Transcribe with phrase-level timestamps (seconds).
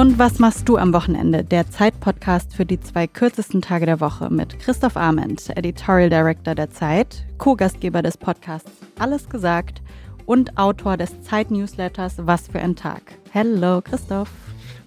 [0.00, 1.44] Und was machst du am Wochenende?
[1.44, 6.70] Der Zeit-Podcast für die zwei kürzesten Tage der Woche mit Christoph Arment, Editorial Director der
[6.70, 9.82] Zeit, Co-Gastgeber des Podcasts Alles gesagt
[10.24, 13.02] und Autor des Zeit-Newsletters Was für ein Tag.
[13.30, 14.30] Hello, Christoph.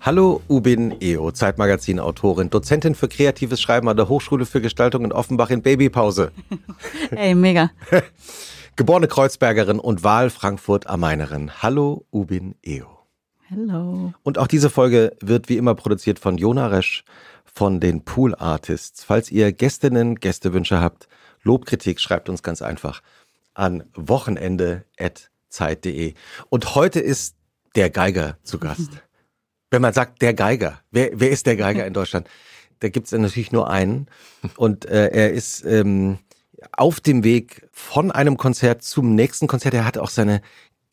[0.01, 5.51] Hallo, Ubin Eo, Zeitmagazin-Autorin, Dozentin für kreatives Schreiben an der Hochschule für Gestaltung in Offenbach
[5.51, 6.31] in Babypause.
[7.11, 7.69] Ey, mega.
[8.77, 11.51] Geborene Kreuzbergerin und Wahl Frankfurt am Mainerin.
[11.61, 12.92] Hallo, Ubin Eo.
[13.53, 14.13] Hello.
[14.23, 17.03] Und auch diese Folge wird wie immer produziert von Jona Resch
[17.45, 19.03] von den Pool Artists.
[19.03, 21.07] Falls ihr Gästinnen, Gästewünsche habt,
[21.43, 23.03] Lobkritik, schreibt uns ganz einfach
[23.53, 26.15] an wochenende.zeit.de.
[26.49, 27.35] Und heute ist
[27.75, 28.89] der Geiger zu Gast.
[29.69, 32.27] Wenn man sagt, der Geiger, wer, wer ist der Geiger in Deutschland?
[32.79, 34.07] Da gibt es natürlich nur einen.
[34.57, 36.19] Und äh, er ist ähm,
[36.73, 39.73] auf dem Weg von einem Konzert zum nächsten Konzert.
[39.73, 40.41] Er hat auch seine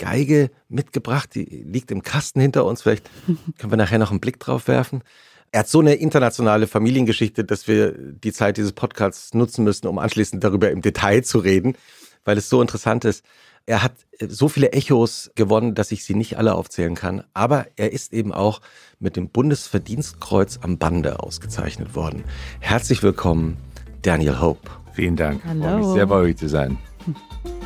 [0.00, 2.80] Geige mitgebracht, die liegt im Kasten hinter uns.
[2.80, 3.08] Vielleicht
[3.58, 5.02] können wir nachher noch einen Blick drauf werfen.
[5.52, 9.98] Er hat so eine internationale Familiengeschichte, dass wir die Zeit dieses Podcasts nutzen müssen, um
[9.98, 11.76] anschließend darüber im Detail zu reden,
[12.24, 13.24] weil es so interessant ist.
[13.66, 13.92] Er hat
[14.26, 17.22] so viele Echos gewonnen, dass ich sie nicht alle aufzählen kann.
[17.34, 18.62] Aber er ist eben auch
[19.00, 22.24] mit dem Bundesverdienstkreuz am Bande ausgezeichnet worden.
[22.60, 23.58] Herzlich willkommen,
[24.00, 24.70] Daniel Hope.
[24.94, 25.44] Vielen Dank.
[25.44, 25.62] Hallo.
[25.62, 26.78] Freue mich sehr bei euch zu sein.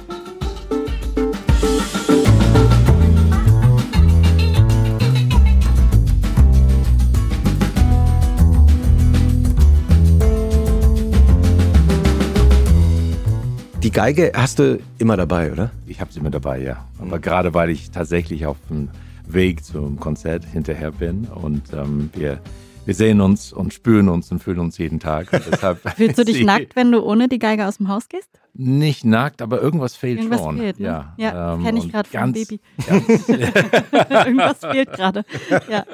[13.84, 15.70] Die Geige hast du immer dabei, oder?
[15.86, 16.88] Ich habe sie immer dabei, ja.
[16.98, 18.88] Aber gerade weil ich tatsächlich auf dem
[19.26, 22.40] Weg zum Konzert hinterher bin und ähm, wir,
[22.86, 25.28] wir sehen uns und spüren uns und fühlen uns jeden Tag.
[25.96, 28.30] Fühlst du dich nackt, wenn du ohne die Geige aus dem Haus gehst?
[28.54, 30.56] Nicht nackt, aber irgendwas fehlt Irgendwas schon.
[30.56, 30.86] fehlt, ne?
[30.86, 32.60] Ja, ja ähm, kenne ich gerade vom Baby.
[32.88, 35.26] Irgendwas fehlt gerade.
[35.68, 35.84] Ja.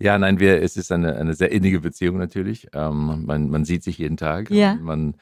[0.00, 2.66] Ja, nein, wir, es ist eine, eine sehr innige Beziehung natürlich.
[2.74, 4.50] Ähm, man, man sieht sich jeden Tag.
[4.50, 4.72] Ja.
[4.72, 5.14] und Man,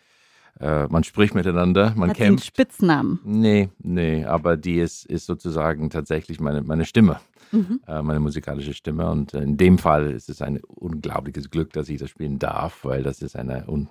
[0.61, 2.47] äh, man spricht miteinander, man Hat kämpft.
[2.47, 3.21] Spitznamen.
[3.25, 7.21] Nee, nee, aber die ist, ist sozusagen tatsächlich meine, meine Stimme,
[7.53, 7.81] Mhm.
[7.87, 9.09] äh, meine musikalische Stimme.
[9.11, 13.03] Und in dem Fall ist es ein unglaubliches Glück, dass ich das spielen darf, weil
[13.05, 13.89] das ist ein un,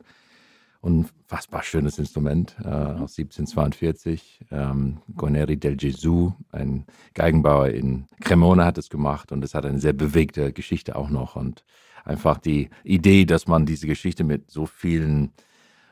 [0.81, 4.41] unfassbar schönes Instrument äh, aus 1742.
[4.51, 9.79] Ähm, Guarneri del Gesù, ein Geigenbauer in Cremona, hat es gemacht und es hat eine
[9.79, 11.35] sehr bewegte Geschichte auch noch.
[11.37, 11.63] Und
[12.03, 15.31] einfach die Idee, dass man diese Geschichte mit so vielen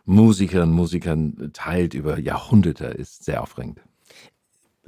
[0.06, 3.82] Musikerinnen und Musikern teilt über Jahrhunderte, ist sehr aufregend.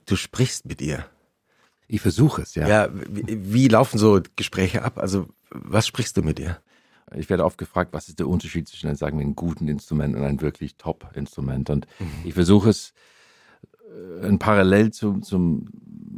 [0.06, 1.06] Du sprichst mit ihr.
[1.88, 2.68] Ich versuche es, ja.
[2.68, 4.98] Ja, wie, wie laufen so Gespräche ab?
[4.98, 6.60] Also, was sprichst du mit ihr?
[7.16, 10.24] Ich werde oft gefragt, was ist der Unterschied zwischen, sagen wir, einem guten Instrument und
[10.24, 11.70] einem wirklich Top-Instrument.
[11.70, 11.88] Und
[12.24, 12.94] ich versuche es
[14.22, 15.68] äh, ein Parallel zum, zum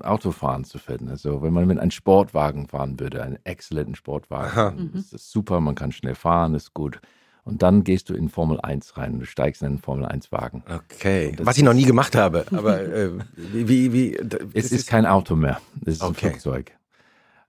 [0.02, 1.10] Autofahren zu finden.
[1.10, 5.76] Also wenn man mit einem Sportwagen fahren würde, einen exzellenten Sportwagen, ist das super, man
[5.76, 7.02] kann schnell fahren, ist gut.
[7.46, 10.32] Und dann gehst du in Formel 1 rein und du steigst in einen Formel 1
[10.32, 10.64] Wagen.
[10.68, 11.32] Okay.
[11.38, 14.16] Das Was ich noch nie gemacht habe, aber äh, wie, wie,
[14.54, 16.26] Es das ist kein Auto mehr, es ist Okay.
[16.28, 16.72] ein Flugzeug.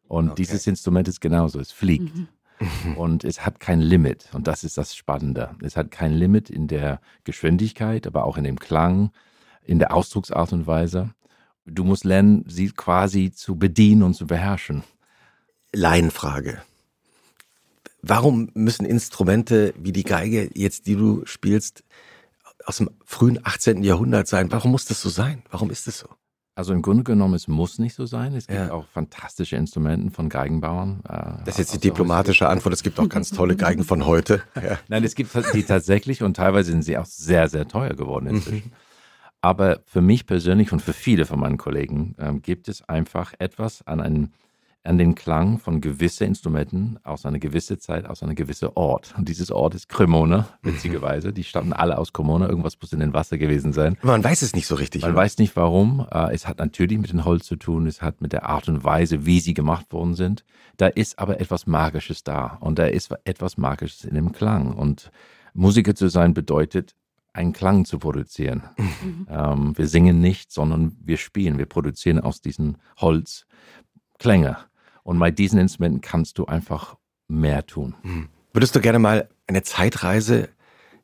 [0.07, 0.34] Und Okay.
[0.43, 2.12] dieses Instrument ist genauso, es fliegt.
[2.97, 4.29] Und es hat kein Limit.
[4.33, 5.51] Und das ist das Spannende.
[5.62, 9.11] Es hat kein Limit in der Geschwindigkeit, aber auch in dem Klang,
[9.63, 11.11] in der Ausdrucksart und Weise.
[11.67, 14.84] Du musst lernen, sie quasi zu bedienen und zu beherrschen.
[15.73, 16.63] Laienfrage.
[18.09, 21.83] Warum müssen Instrumente wie die Geige, jetzt die du spielst,
[22.65, 23.83] aus dem frühen 18.
[23.83, 24.50] Jahrhundert sein?
[24.53, 25.43] Warum muss das so sein?
[25.50, 26.09] Warum ist das so?
[26.55, 28.34] Also im Grunde genommen, es muss nicht so sein.
[28.34, 28.72] Es gibt Ja.
[28.72, 31.00] auch fantastische Instrumenten von Geigenbauern.
[31.06, 32.72] äh, Das ist jetzt die diplomatische Antwort.
[32.72, 34.43] Es gibt auch ganz tolle Geigen von heute.
[34.55, 34.78] Ja.
[34.89, 38.72] Nein, es gibt die tatsächlich und teilweise sind sie auch sehr, sehr teuer geworden inzwischen.
[39.43, 43.87] Aber für mich persönlich und für viele von meinen Kollegen ähm, gibt es einfach etwas
[43.87, 44.33] an, einen,
[44.87, 49.15] an den Klang von gewissen Instrumenten aus einer gewissen Zeit, aus einem gewissen Ort.
[49.19, 51.33] Und dieses Ort ist Cremona, witzigerweise.
[51.33, 52.49] Die stammen alle aus Cremona.
[52.49, 53.97] Irgendwas muss in den Wasser gewesen sein.
[54.03, 55.03] Man weiß es nicht so richtig.
[55.03, 55.21] Man oder?
[55.21, 56.07] weiß nicht warum.
[56.10, 58.84] Äh, Es hat natürlich mit dem Holz zu tun, es hat mit der Art und
[58.84, 60.45] Weise, wie sie gemacht worden sind.
[60.77, 64.72] Da ist aber etwas Magisches da und da ist etwas Magisches in dem Klang.
[64.75, 65.10] Und
[65.55, 66.95] Musiker zu sein bedeutet,
[67.33, 68.63] einen Klang zu produzieren.
[69.28, 71.59] Ähm, wir singen nicht, sondern wir spielen.
[71.59, 73.47] Wir produzieren aus diesem Holz
[74.19, 74.57] Klänge.
[75.07, 76.97] Und bei diesen Instrumenten kannst du einfach
[77.29, 77.95] mehr tun.
[78.53, 80.49] Würdest du gerne mal eine Zeitreise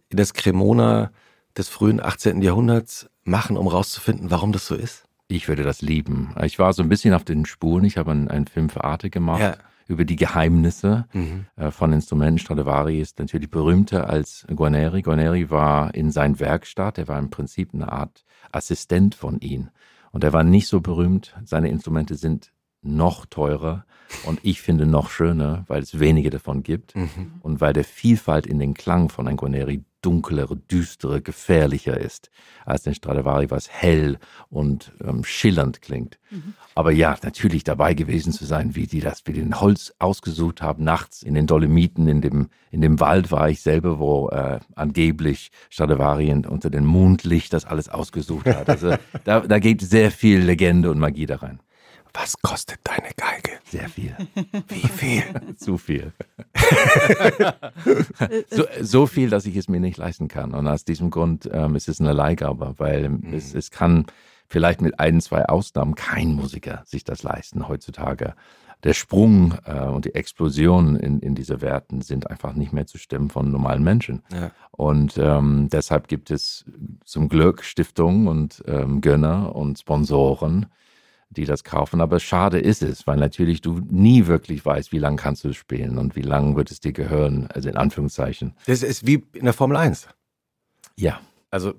[0.09, 1.13] in das Cremona
[1.57, 2.43] des frühen 18.
[2.43, 5.05] Jahrhunderts machen, um rauszufinden, warum das so ist?
[5.29, 6.35] Ich würde das lieben.
[6.43, 7.85] Ich war so ein bisschen auf den Spuren.
[7.85, 9.55] Ich habe einen, einen Film für Arte gemacht Ja.
[9.87, 11.47] über die Geheimnisse Mhm.
[11.55, 12.39] äh, von Instrumenten.
[12.39, 15.03] Stradivari ist natürlich berühmter als Guarneri.
[15.03, 16.99] Guarneri war in sein Werkstatt.
[16.99, 19.69] Er war im Prinzip eine Art Assistent von ihm.
[20.11, 21.35] Und er war nicht so berühmt.
[21.45, 23.84] Seine Instrumente sind noch teurer
[24.26, 27.32] und ich finde noch schöner, weil es wenige davon gibt Mhm.
[27.40, 32.29] und weil der Vielfalt in den Klang von ein Guarneri dunklere, düstere, gefährlicher ist
[32.67, 34.19] als den Stradivari, was hell
[34.50, 36.19] und ähm, schillernd klingt.
[36.75, 40.61] Aber ja, natürlich dabei gewesen zu sein, wie die das, wie die den Holz ausgesucht
[40.61, 44.58] haben, nachts in den Dolomiten, in dem, in dem Wald war ich selber, wo äh,
[44.75, 48.69] angeblich Stradivari unter dem Mondlicht das alles ausgesucht hat.
[48.69, 48.94] Also
[49.25, 51.61] da, da geht sehr viel Legende und Magie da rein.
[52.14, 53.59] Was kostet deine Geige?
[53.64, 54.14] Sehr viel.
[54.69, 55.23] Wie viel?
[55.56, 56.12] Zu viel.
[58.50, 60.53] so, so viel, dass ich es mir nicht leisten kann.
[60.53, 64.06] Und aus diesem Grund ähm, ist es eine Leihgabe, weil es, es kann
[64.49, 68.35] vielleicht mit ein, zwei Ausnahmen kein Musiker sich das leisten heutzutage.
[68.85, 72.99] Der Sprung äh, und die Explosion in, in diese Werten sind einfach nicht mehr zu
[72.99, 74.23] stemmen von normalen Menschen.
[74.32, 74.50] Ja.
[74.73, 76.65] Und ähm, deshalb gibt es
[77.05, 80.67] zum Glück Stiftungen und ähm, Gönner und Sponsoren,
[81.32, 82.00] die das kaufen.
[82.00, 85.56] Aber schade ist es, weil natürlich du nie wirklich weißt, wie lange kannst du es
[85.56, 88.55] spielen und wie lange wird es dir gehören, also in Anführungszeichen.
[88.67, 90.08] Das ist wie in der Formel 1.
[90.96, 91.20] Ja,
[91.50, 91.75] Also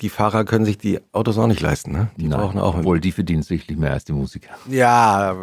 [0.00, 2.10] die Fahrer können sich die Autos auch nicht leisten, ne?
[2.16, 4.50] Die nein, brauchen auch obwohl die verdienen sichtlich mehr als die Musiker.
[4.68, 5.36] Ja,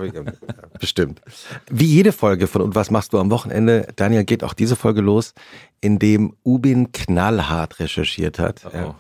[0.80, 1.22] bestimmt.
[1.70, 5.02] Wie jede Folge von Und was machst du am Wochenende, Daniel, geht auch diese Folge
[5.02, 5.34] los,
[5.82, 8.62] indem Ubin knallhart recherchiert hat.
[8.66, 8.96] Oh.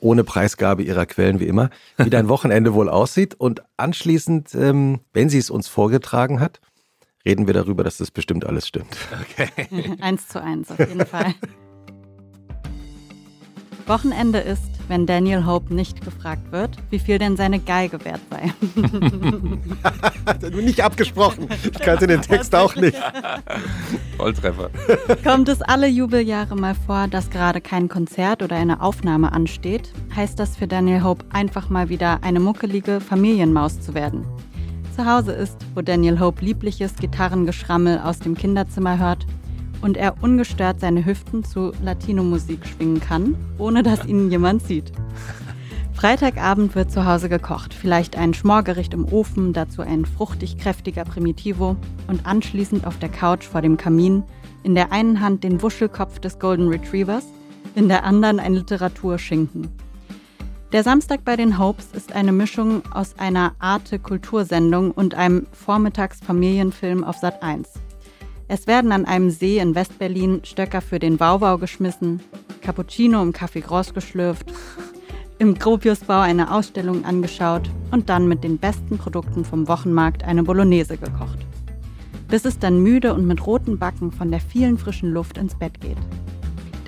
[0.00, 3.34] Ohne Preisgabe ihrer Quellen wie immer, wie dein Wochenende wohl aussieht.
[3.34, 6.60] Und anschließend, ähm, wenn sie es uns vorgetragen hat,
[7.24, 8.96] reden wir darüber, dass das bestimmt alles stimmt.
[10.00, 11.34] eins zu eins, auf jeden Fall.
[13.90, 18.52] Wochenende ist, wenn Daniel Hope nicht gefragt wird, wie viel denn seine Geige wert sei.
[20.26, 21.48] Hat er nur nicht abgesprochen.
[21.64, 22.96] Ich kannte den Text auch nicht.
[24.16, 24.70] Volltreffer.
[25.24, 30.38] Kommt es alle Jubeljahre mal vor, dass gerade kein Konzert oder eine Aufnahme ansteht, heißt
[30.38, 34.24] das für Daniel Hope einfach mal wieder eine muckelige Familienmaus zu werden.
[34.94, 39.26] Zu Hause ist, wo Daniel Hope liebliches Gitarrengeschrammel aus dem Kinderzimmer hört
[39.82, 44.92] und er ungestört seine Hüften zu Latino-Musik schwingen kann, ohne dass ihn jemand sieht.
[45.94, 51.76] Freitagabend wird zu Hause gekocht, vielleicht ein Schmorgericht im Ofen, dazu ein fruchtig kräftiger Primitivo
[52.06, 54.22] und anschließend auf der Couch vor dem Kamin,
[54.62, 57.26] in der einen Hand den Wuschelkopf des Golden Retrievers,
[57.74, 59.68] in der anderen ein Literaturschinken.
[60.72, 67.16] Der Samstag bei den Hopes ist eine Mischung aus einer Arte-Kultursendung und einem Vormittagsfamilienfilm auf
[67.16, 67.68] Sat 1.
[68.52, 72.20] Es werden an einem See in Westberlin Stöcker für den Wauwau geschmissen,
[72.62, 74.52] Cappuccino im Café Gross geschlürft,
[75.38, 80.96] im Gropiusbau eine Ausstellung angeschaut und dann mit den besten Produkten vom Wochenmarkt eine Bolognese
[80.96, 81.38] gekocht.
[82.26, 85.80] Bis es dann müde und mit roten Backen von der vielen frischen Luft ins Bett
[85.80, 85.98] geht.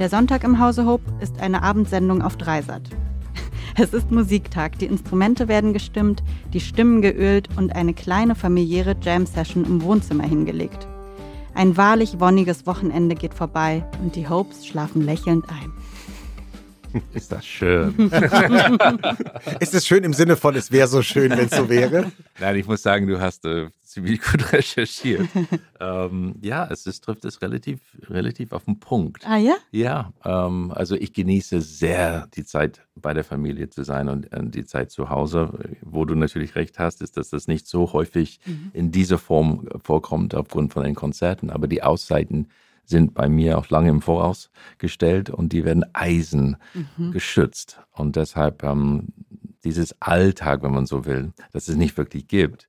[0.00, 2.90] Der Sonntag im Hause Hope ist eine Abendsendung auf Dreisat.
[3.76, 9.64] Es ist Musiktag, die Instrumente werden gestimmt, die Stimmen geölt und eine kleine familiäre Jam-Session
[9.64, 10.88] im Wohnzimmer hingelegt.
[11.54, 15.72] Ein wahrlich wonniges Wochenende geht vorbei und die Hopes schlafen lächelnd ein.
[17.14, 17.94] Ist das schön.
[19.60, 22.12] Ist es schön im Sinne von, es wäre so schön, wenn es so wäre?
[22.38, 25.28] Nein, ich muss sagen, du hast äh, ziemlich gut recherchiert.
[25.80, 29.26] ähm, ja, es ist, trifft es relativ, relativ auf den Punkt.
[29.26, 29.54] Ah ja?
[29.70, 34.40] Ja, ähm, also ich genieße sehr die Zeit bei der Familie zu sein und äh,
[34.42, 35.58] die Zeit zu Hause.
[35.82, 38.40] Wo du natürlich recht hast, ist, dass das nicht so häufig
[38.72, 41.50] in dieser Form vorkommt aufgrund von den Konzerten.
[41.50, 42.48] Aber die Auszeiten
[42.84, 46.56] sind bei mir auch lange im Voraus gestellt und die werden Eisen
[47.12, 47.80] geschützt.
[47.92, 49.08] Und deshalb ähm,
[49.64, 52.68] dieses Alltag, wenn man so will, dass es nicht wirklich gibt,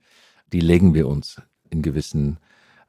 [0.51, 2.37] die legen wir uns in gewissen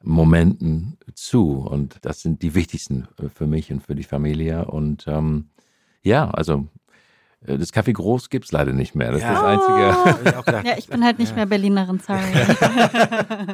[0.03, 1.57] Momenten zu.
[1.57, 4.65] Und das sind die wichtigsten äh, für mich und für die Familie.
[4.65, 5.49] Und ähm,
[6.03, 6.67] ja, also
[7.45, 9.11] das Café Groß gibt es leider nicht mehr.
[9.11, 9.33] Das Ja.
[9.33, 10.23] ist das Einzige.
[10.43, 10.65] Gedacht.
[10.65, 12.19] Ja, ich bin halt nicht mehr Berlinerin, sorry.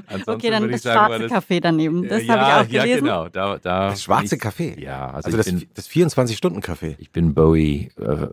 [0.08, 2.08] Ansonsten okay, dann das sagen, schwarze Café daneben.
[2.08, 3.04] Das ja, habe ich auch Ja, gelesen.
[3.06, 3.30] genau.
[3.30, 4.80] Da, da Das schwarze ich- Café.
[4.80, 6.96] Ja, also, Also das, bin, das 24-Stunden-Café.
[7.00, 8.28] ich bin Bowie, äh,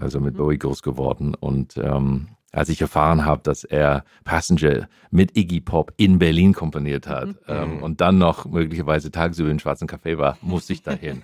[0.00, 5.36] also mit Bowie groß geworden und ähm, als ich erfahren habe, dass er Passenger mit
[5.36, 10.16] Iggy Pop in Berlin komponiert hat ähm, und dann noch möglicherweise tagsüber im Schwarzen Café
[10.16, 11.20] war, musste ich dahin.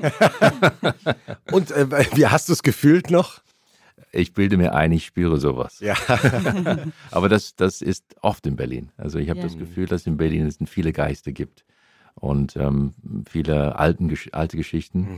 [1.51, 3.41] Und äh, wie hast du es gefühlt noch?
[4.15, 5.81] Ich bilde mir ein, ich spüre sowas.
[5.81, 5.95] Ja.
[7.11, 8.91] Aber das, das ist oft in Berlin.
[8.97, 9.45] Also ich habe Ja.
[9.47, 11.65] das Gefühl, dass in Berlin es viele Geister gibt
[12.15, 12.95] und ähm,
[13.29, 15.09] viele alten, alte Geschichten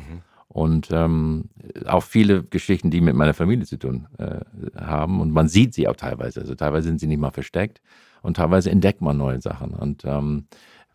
[0.48, 1.50] und ähm,
[1.86, 4.40] auch viele Geschichten, die mit meiner Familie zu tun äh,
[4.80, 5.20] haben.
[5.20, 6.40] Und man sieht sie auch teilweise.
[6.40, 7.80] Also teilweise sind sie nicht mal versteckt
[8.22, 9.70] und teilweise entdeckt man neue Sachen.
[9.74, 10.46] Und ähm,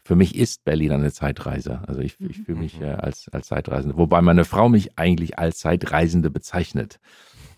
[0.03, 1.81] für mich ist Berlin eine Zeitreise.
[1.88, 3.98] Also ich, ich fühle mich äh, als, als Zeitreisende.
[3.98, 7.00] Wobei meine Frau mich eigentlich als Zeitreisende bezeichnet,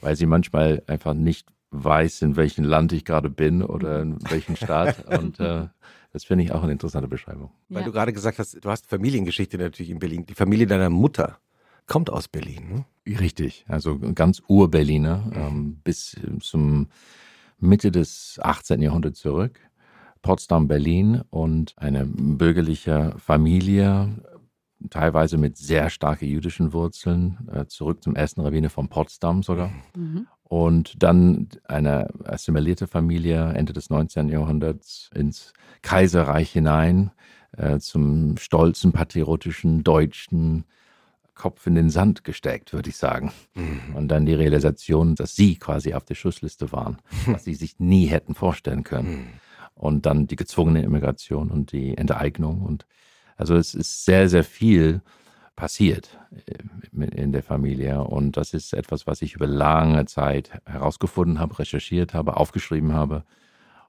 [0.03, 4.55] weil sie manchmal einfach nicht weiß, in welchem Land ich gerade bin oder in welchem
[4.55, 5.05] Staat.
[5.19, 5.67] Und äh,
[6.11, 7.49] das finde ich auch eine interessante Beschreibung.
[7.69, 7.85] Weil Ja.
[7.87, 10.25] du gerade gesagt hast, du hast Familiengeschichte natürlich in Berlin.
[10.27, 11.39] Die Familie deiner Mutter
[11.87, 12.85] kommt aus Berlin.
[13.05, 13.17] Ne?
[13.19, 16.87] Richtig, also ganz Ur-Berliner ähm, bis zum
[17.59, 18.81] Mitte des 18.
[18.81, 19.59] Jahrhunderts zurück.
[20.21, 24.09] Potsdam, Berlin und eine bürgerliche Familie,
[24.89, 29.71] teilweise mit sehr starken jüdischen Wurzeln, äh, zurück zum ersten Rabbiner von Potsdam sogar.
[29.95, 30.27] Mhm.
[30.43, 34.29] Und dann eine assimilierte Familie Ende des 19.
[34.29, 37.11] Jahrhunderts ins Kaiserreich hinein,
[37.57, 40.65] äh, zum stolzen, patriotischen, deutschen
[41.35, 43.31] Kopf in den Sand gesteckt, würde ich sagen.
[43.95, 48.05] Und dann die Realisation, dass sie quasi auf der Schussliste waren, was sie sich nie
[48.05, 49.27] hätten vorstellen können.
[49.75, 52.61] Und dann die gezwungene Immigration und die Enteignung.
[52.61, 52.85] Und
[53.43, 55.01] also es ist sehr, sehr viel
[55.57, 58.01] passiert äh, in der Familie.
[58.01, 63.25] Und das ist etwas, was ich über lange Zeit herausgefunden habe, recherchiert habe, aufgeschrieben habe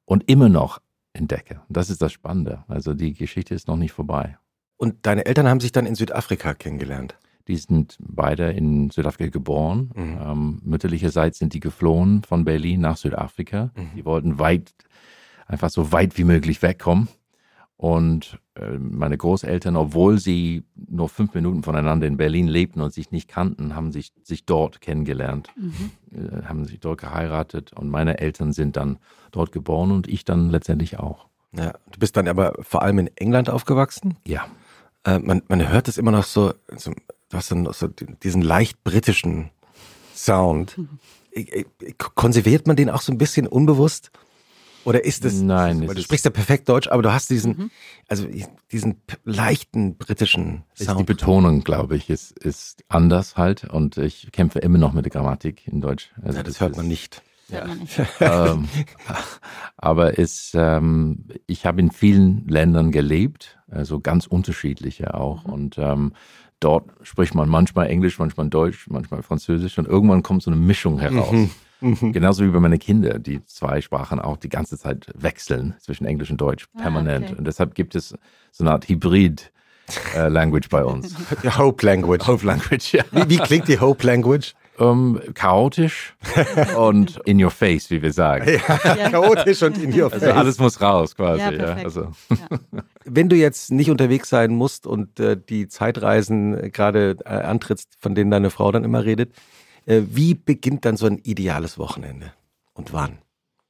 [0.04, 0.80] und immer noch
[1.12, 1.61] entdecke.
[1.68, 2.64] Und das ist das Spannende.
[2.66, 4.37] Also die Geschichte ist noch nicht vorbei.
[4.76, 7.16] Und deine Eltern haben sich dann in Südafrika kennengelernt.
[7.46, 9.92] Die sind beide in Südafrika geboren.
[9.94, 10.18] Mhm.
[10.20, 13.70] Ähm, mütterlicherseits sind die geflohen von Berlin nach Südafrika.
[13.76, 13.90] Mhm.
[13.94, 14.75] Die wollten weit,
[15.46, 17.06] einfach so weit wie möglich wegkommen.
[17.76, 23.11] Und äh, meine Großeltern, obwohl sie nur fünf Minuten voneinander in Berlin lebten und sich
[23.11, 25.90] nicht kannten, haben sich, sich dort kennengelernt, Mhm.
[26.12, 27.73] äh, haben sich dort geheiratet.
[27.73, 28.99] Und meine Eltern sind dann
[29.33, 31.26] dort geboren und ich dann letztendlich auch.
[31.57, 34.16] Ja, du bist dann aber vor allem in England aufgewachsen.
[34.26, 34.47] Ja.
[35.04, 38.43] Äh, man, man hört es immer noch so, so du hast dann noch so diesen
[38.43, 39.50] leicht britischen
[40.14, 40.78] Sound.
[41.33, 41.40] Äh,
[41.81, 44.11] äh, Konserviert man den auch so ein bisschen unbewusst?
[44.84, 47.70] Oder ist es, Nein, weil du sprichst ja perfekt Deutsch, aber du hast diesen, Mhm.
[48.08, 48.26] also
[48.72, 51.06] diesen leichten britischen Ist die Sound.
[51.06, 53.64] Betonung, glaube ich, ist, ist anders halt.
[53.64, 56.12] Und ich kämpfe immer noch mit der Grammatik in Deutsch.
[56.22, 57.22] Also Ja, das hört ist- man nicht.
[57.50, 57.98] Hört man nicht.
[58.20, 58.68] ähm,
[59.76, 65.44] aber es, ähm, ich habe in vielen Ländern gelebt, also ganz unterschiedliche auch.
[65.44, 66.12] Und ähm,
[66.60, 70.98] dort spricht man manchmal Englisch, manchmal Deutsch, manchmal Französisch und irgendwann kommt so eine Mischung
[70.98, 71.34] heraus.
[72.12, 76.30] Genauso wie bei meinen Kindern, die zwei Sprachen auch die ganze Zeit wechseln zwischen Englisch
[76.30, 77.26] und Deutsch, Ah, permanent.
[77.26, 77.34] okay.
[77.38, 78.14] Und deshalb gibt es
[78.52, 81.14] so eine Art Hybrid-Language bei uns.
[81.42, 82.26] Die Hope Language.
[82.26, 83.04] Hope Language, ja.
[83.12, 84.54] Wie, wie klingt die Hope Language?
[84.76, 86.16] Ähm, chaotisch
[86.76, 88.50] und in your face, wie wir sagen.
[88.50, 90.34] Ja, chaotisch und in your Also face.
[90.36, 91.42] alles muss raus quasi.
[91.54, 92.08] Ja, also.
[93.04, 97.90] Wenn du jetzt nicht unterwegs sein musst und äh, die Zeitreisen äh, gerade äh, antrittst,
[98.00, 99.34] von denen deine Frau dann immer redet, äh,
[99.86, 102.32] wie beginnt dann so ein ideales Wochenende?
[102.72, 103.18] Und wann?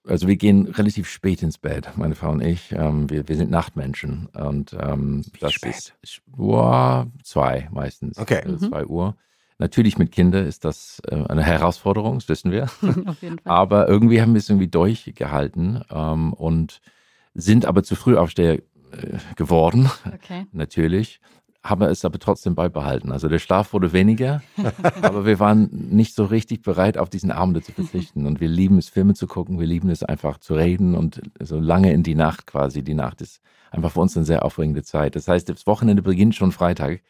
[0.06, 2.73] also wir gehen relativ spät ins Bett, meine Frau und ich.
[2.73, 5.94] Ähm, wir, wir sind Nachtmenschen und ähm, das spät?
[6.02, 8.18] ist boah, zwei meistens.
[8.18, 8.42] Okay.
[8.44, 9.16] Also zwei Uhr.
[9.59, 12.64] Natürlich mit Kindern ist das äh, eine Herausforderung, das wissen wir.
[12.64, 13.40] Auf jeden Fall.
[13.52, 16.80] aber irgendwie haben wir es irgendwie durchgehalten ähm, und
[17.35, 18.61] sind aber zu früh Aufsteher äh,
[19.37, 20.47] geworden, Okay.
[20.52, 21.21] natürlich.
[21.64, 23.11] Haben es aber trotzdem beibehalten.
[23.11, 24.42] Also der Schlaf wurde weniger,
[25.02, 28.26] aber wir waren nicht so richtig bereit, auf diesen Abende zu verzichten.
[28.26, 31.59] Und wir lieben es, Filme zu gucken, wir lieben es einfach zu reden und so
[31.59, 32.83] lange in die Nacht quasi.
[32.83, 33.40] Die Nacht ist
[33.71, 35.16] einfach für uns eine sehr aufregende Zeit.
[35.16, 37.00] Das heißt, das Wochenende beginnt schon Freitag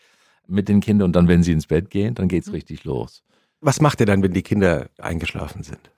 [0.46, 3.24] mit den Kindern und dann, wenn sie ins Bett gehen, dann geht's richtig los.
[3.60, 5.90] Was macht ihr dann, wenn die Kinder eingeschlafen sind?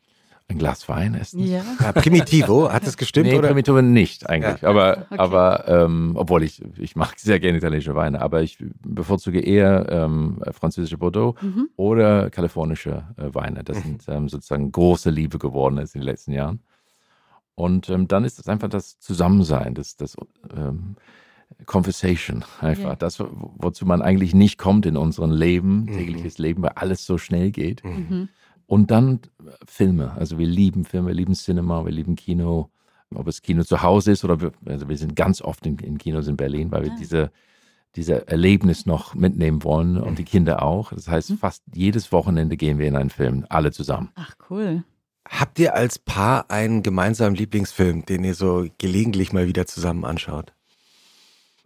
[0.49, 1.41] Ein Glas Wein essen.
[1.45, 1.63] Ja.
[1.81, 3.27] Ja, Primitivo, hat das gestimmt?
[3.27, 3.49] nee, oder?
[3.49, 4.65] Primitivo nicht eigentlich.
[4.65, 5.19] Aber, Okay.
[5.19, 10.41] aber ähm, obwohl ich, ich mag sehr gerne italienische Weine, aber ich bevorzuge eher ähm,
[10.53, 11.69] französische Bordeaux Mhm.
[11.77, 13.65] oder kalifornische äh, Weine.
[13.65, 16.61] Das sind ähm, sozusagen große Liebe geworden ist in den letzten Jahren.
[17.57, 20.15] Und ähm, dann ist es einfach das Zusammensein, das, das
[20.57, 20.95] ähm,
[21.65, 22.91] Conversation einfach.
[22.91, 22.97] Ja.
[22.97, 25.87] Das, wo- wozu man eigentlich nicht kommt in unserem Leben, Mhm.
[25.97, 27.83] tägliches Leben, weil alles so schnell geht.
[27.85, 28.29] Mhm.
[28.67, 30.13] Und dann äh, Filme.
[30.13, 32.71] Also wir lieben Filme, wir lieben Cinema, wir lieben Kino.
[33.15, 35.97] Ob es Kino zu Hause ist oder wir, also wir sind ganz oft in, in
[35.99, 36.97] Kinos in Berlin, weil wir Ah.
[36.99, 37.31] diese,
[37.95, 40.93] diese Erlebnis noch mitnehmen wollen und die Kinder auch.
[40.93, 41.39] Das heißt, Mhm.
[41.39, 44.11] fast jedes Wochenende gehen wir in einen Film, alle zusammen.
[44.17, 44.83] Ach, cool.
[45.29, 50.53] Habt ihr als Paar einen gemeinsamen Lieblingsfilm, den ihr so gelegentlich mal wieder zusammen anschaut?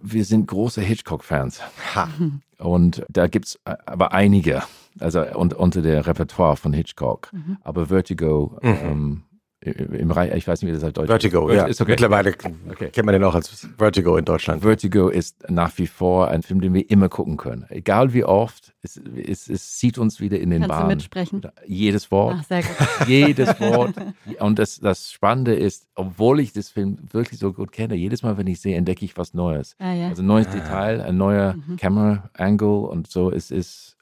[0.02, 1.61] Wir sind große Hitchcock-Fans.
[1.95, 2.09] Ha.
[2.59, 4.62] Und da gibt es aber einige,
[4.99, 7.30] also und, unter der Repertoire von Hitchcock.
[7.32, 7.59] Mhm.
[7.62, 8.76] Aber Vertigo, Mhm.
[8.82, 9.23] ähm,
[9.62, 11.66] im Reich, ich weiß nicht, wie das auf Deutsch Vertigo, ja.
[11.66, 11.90] Ist okay.
[11.90, 12.32] Mittlerweile
[12.70, 12.88] Okay.
[12.88, 14.62] kennt man den auch als Vertigo in Deutschland.
[14.62, 17.66] Vertigo ist nach wie vor ein Film, den wir immer gucken können.
[17.68, 20.88] Egal wie oft, es, es, es zieht uns wieder in den Kannst du Bahn.
[20.88, 21.42] mitsprechen?
[21.66, 22.70] Jedes Wort, Ach, sehr gut.
[23.06, 23.94] jedes Wort.
[24.40, 28.38] Und das, das Spannende ist, obwohl ich das Film wirklich so gut kenne, jedes Mal,
[28.38, 29.76] wenn ich sehe, entdecke ich was Neues.
[29.78, 30.09] Ah, ja.
[30.09, 31.76] Also ein neues Detail, ein neuer Mhm.
[31.76, 33.30] Camera Angle und so.
[33.30, 33.99] Es ist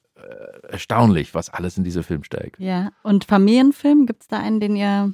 [0.69, 2.59] erstaunlich, was alles in diesem Film steckt.
[2.61, 2.91] Ja.
[3.03, 5.13] Und Familienfilm, gibt es da einen, den ihr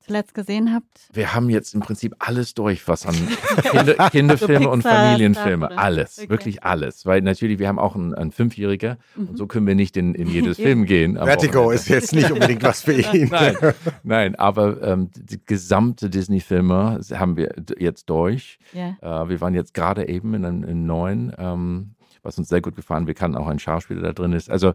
[0.00, 0.86] zuletzt gesehen habt?
[1.12, 3.14] Wir haben jetzt im Prinzip alles durch, was an
[3.70, 6.30] Kinder, Kinderfilme So und Pixar, Familienfilme, alles, Okay.
[6.30, 7.04] wirklich alles.
[7.04, 9.28] Weil natürlich, wir haben auch einen, einen Fünfjähriger Mhm.
[9.30, 11.16] und so können wir nicht in, in jedes Film gehen.
[11.16, 11.74] Vertigo Wochenende.
[11.74, 13.28] ist jetzt nicht unbedingt was für ihn.
[13.30, 13.56] Nein,
[14.02, 18.58] nein, aber ähm, die gesamte Disney-Filme haben wir jetzt durch.
[18.72, 18.96] Ja.
[19.02, 21.90] Äh, wir waren jetzt gerade eben in einem in neuen, ähm,
[22.28, 23.06] was uns sehr gut gefallen.
[23.08, 24.50] Wir kannten auch einen Schauspieler, der drin ist.
[24.50, 24.74] Also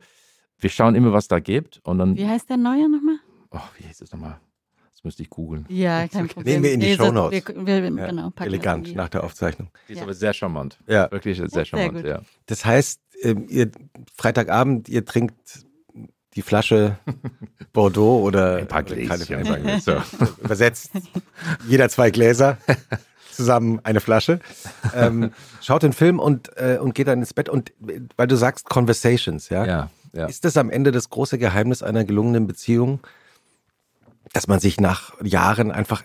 [0.60, 3.18] wir schauen immer, was da gibt und dann, Wie heißt der neue nochmal?
[3.52, 4.40] oh, wie hieß es nochmal?
[4.92, 5.66] Das müsste ich googeln.
[5.70, 6.46] Ja, kein Problem.
[6.62, 7.44] Nehmen wir in die so- Shownotes.
[7.48, 9.70] Wir, wir, Ja, genau, Elegant das nach der Aufzeichnung.
[9.88, 10.04] Die ist Ja.
[10.04, 10.80] aber sehr charmant.
[10.88, 11.12] Ja.
[11.12, 12.22] Wirklich sehr sehr charmant, ja.
[12.48, 13.70] Das heißt, ähm, ihr
[14.16, 15.66] Freitagabend, ihr trinkt
[16.36, 16.98] die Flasche
[17.74, 19.94] Bordeaux oder Ein paar Gläschen, keine- so.
[20.44, 20.92] übersetzt
[21.68, 22.58] jeder zwei Gläser
[23.36, 24.40] zusammen eine Flasche
[24.96, 28.36] ähm, schaut den Film und äh, und geht dann ins Bett und äh, weil du
[28.36, 30.26] sagst Conversations ja, Ja, ja.
[30.28, 33.00] ist das am Ende das große Geheimnis einer gelungenen Beziehung
[34.34, 36.04] dass man sich nach Jahren einfach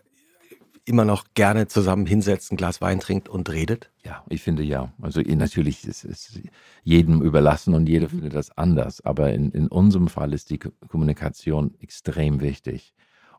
[0.85, 4.91] immer noch gerne zusammen hinsetzt ein Glas Wein trinkt und redet Ja, ich finde ja.
[5.03, 6.39] Also eh, natürlich ist es
[6.83, 9.03] jedem überlassen und jeder findet das anders.
[9.05, 12.95] Aber in, in unserem Fall ist die Ko- Kommunikation extrem wichtig.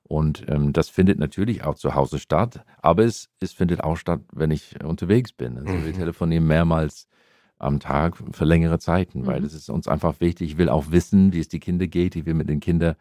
[0.10, 4.22] Und ähm, das findet natürlich auch zu Hause statt, aber es, es findet auch statt,
[4.34, 5.58] wenn ich unterwegs bin.
[5.58, 5.94] Also wir Mhm.
[5.94, 7.08] telefonieren mehrmals
[7.60, 9.46] am Tag für längere Zeiten, weil Mhm.
[9.46, 10.52] es ist uns einfach wichtig.
[10.54, 12.16] Ich will auch wissen, wie es die Kinder geht.
[12.16, 12.96] Ich will mit den Kindern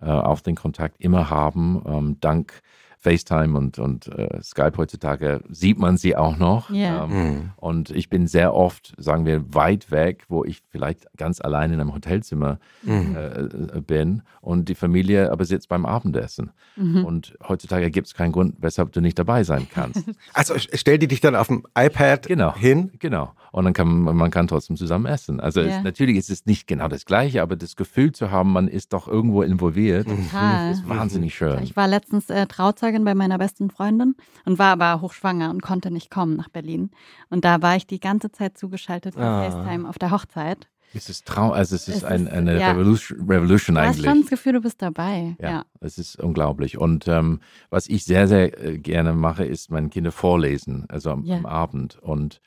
[0.00, 1.82] äh, auch den Kontakt immer haben.
[1.86, 2.60] Ähm, dank
[3.00, 6.70] FaceTime und, und äh, Skype heutzutage sieht man sie auch noch.
[6.70, 7.04] Ja.
[7.04, 11.72] Ähm, und ich bin sehr oft, sagen wir, weit weg, wo ich vielleicht ganz allein
[11.72, 13.16] in einem Hotelzimmer Mhm.
[13.16, 16.50] äh, bin und die Familie aber sitzt beim Abendessen.
[16.76, 17.04] Mhm.
[17.04, 20.04] Und heutzutage gibt es keinen Grund, weshalb du nicht dabei sein kannst.
[20.34, 22.54] also stell die dich dann auf dem iPad Genau.
[22.54, 23.32] hin Genau.
[23.52, 25.40] Und dann kann man, man kann trotzdem zusammen essen.
[25.40, 25.78] Also Ja.
[25.78, 28.92] es, natürlich ist es nicht genau das Gleiche, aber das Gefühl zu haben, man ist
[28.92, 30.70] doch irgendwo involviert, Total.
[30.72, 31.62] ist wahnsinnig schön.
[31.62, 35.90] Ich war letztens äh, Trauzeugin bei meiner besten Freundin und war aber hochschwanger und konnte
[35.90, 36.90] nicht kommen nach Berlin.
[37.30, 39.50] Und da war ich die ganze Zeit zugeschaltet per Ah.
[39.50, 40.68] FaceTime auf der Hochzeit.
[40.94, 42.70] Es ist Trau also es ist, Es ein, ist, eine ja.
[42.72, 44.06] Revolution, Revolution Du hast eigentlich.
[44.06, 45.36] schon das Gefühl, du bist dabei.
[45.38, 45.64] Ja, Ja.
[45.80, 46.78] es ist unglaublich.
[46.78, 51.24] Und ähm, was ich sehr, sehr äh, gerne mache, ist meinen Kindern vorlesen, also am,
[51.24, 51.36] Ja.
[51.36, 51.98] am Abend.
[52.00, 52.40] Und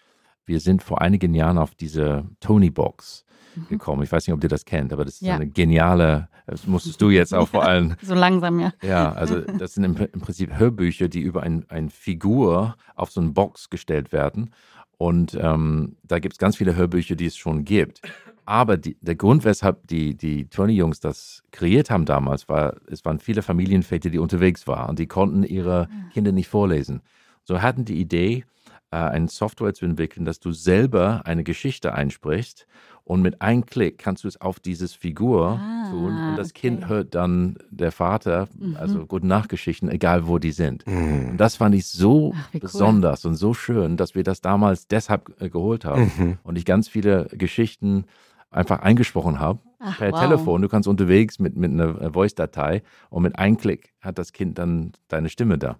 [0.45, 3.25] wir sind vor einigen Jahren auf diese Tony-Box
[3.69, 4.03] gekommen.
[4.03, 5.27] Ich weiß nicht, ob ihr das kennt, aber das ist Mhm.
[5.27, 5.35] Ja.
[5.35, 8.71] eine geniale, das musstest du jetzt auch vor allem So langsam, ja.
[8.81, 13.19] ja, also das sind im, im Prinzip Hörbücher, die über ein, ein Figur auf so
[13.21, 14.51] eine Box gestellt werden.
[14.97, 18.01] Und ähm, da gibt es ganz viele Hörbücher, die es schon gibt.
[18.45, 23.19] Aber die, der Grund, weshalb die, die Tony-Jungs das kreiert haben damals, war, es waren
[23.19, 27.01] viele Familienväter, die unterwegs waren und die konnten ihre Kinder nicht vorlesen.
[27.43, 28.45] So hatten die Idee,
[28.91, 32.67] äh, eine Software zu entwickeln, dass du selber eine Geschichte einsprichst
[33.03, 36.59] und mit einem Klick kannst du es auf dieses Figur Ah, tun und das okay.
[36.69, 40.85] Kind hört dann der Vater, also gute Nachtgeschichten, egal wo die sind.
[40.87, 41.29] Mhm.
[41.31, 42.59] Und das fand ich so Ach, cool.
[42.59, 46.37] besonders und so schön, dass wir das damals deshalb äh, geholt haben Mhm.
[46.43, 48.05] und ich ganz viele Geschichten
[48.51, 50.19] einfach eingesprochen habe Ach, per wow.
[50.19, 50.61] Telefon.
[50.61, 54.91] Du kannst unterwegs mit, mit einer Voice-Datei und mit einem Klick hat das Kind dann
[55.07, 55.77] deine Stimme da.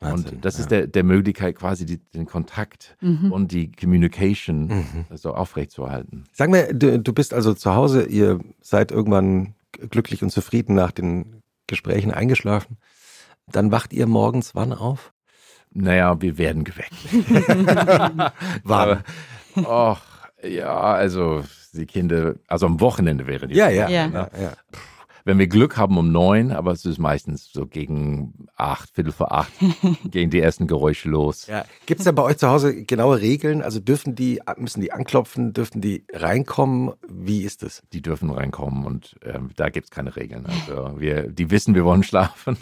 [0.00, 0.60] Wahnsinn, und das ja.
[0.60, 3.32] ist der, der Möglichkeit, quasi die, den Kontakt Mhm.
[3.32, 5.06] und die Communication Mhm.
[5.16, 6.24] so aufrechtzuerhalten.
[6.32, 10.90] Sag mir, du, du bist also zu Hause, ihr seid irgendwann glücklich und zufrieden nach
[10.92, 12.76] den Gesprächen eingeschlafen.
[13.50, 15.12] Dann wacht ihr morgens wann auf?
[15.72, 16.94] Naja, wir werden geweckt.
[18.64, 19.02] Wann?
[19.56, 19.98] Och,
[20.42, 23.56] ja, also die Kinder, also am Wochenende wären die.
[23.56, 23.88] Ja, ja.
[23.88, 24.06] Ja.
[24.08, 24.52] ja, ja.
[25.26, 29.32] Wenn wir Glück haben um neun, aber es ist meistens so gegen acht, Viertel vor
[29.32, 29.50] acht,
[30.04, 31.48] gehen die ersten Geräusche los.
[31.48, 31.64] ja.
[31.84, 33.60] Gibt es da bei euch zu Hause genaue Regeln?
[33.60, 36.92] Also dürfen die, müssen die anklopfen, dürfen die reinkommen?
[37.08, 37.82] Wie ist es?
[37.92, 40.46] Die dürfen reinkommen und ähm, da gibt es keine Regeln.
[40.46, 42.56] Also wir, die wissen, wir wollen schlafen.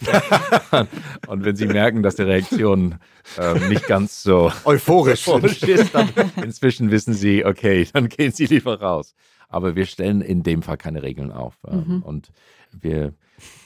[1.27, 2.95] und wenn sie merken, dass die Reaktion
[3.39, 5.29] ähm, nicht ganz so Euphorisch.
[5.29, 6.09] euphorisch ist, dann
[6.43, 9.15] inzwischen wissen sie, okay, dann gehen sie lieber raus.
[9.51, 11.59] Aber wir stellen in dem Fall keine Regeln auf.
[11.69, 12.31] Ähm, Und
[12.81, 13.13] wir,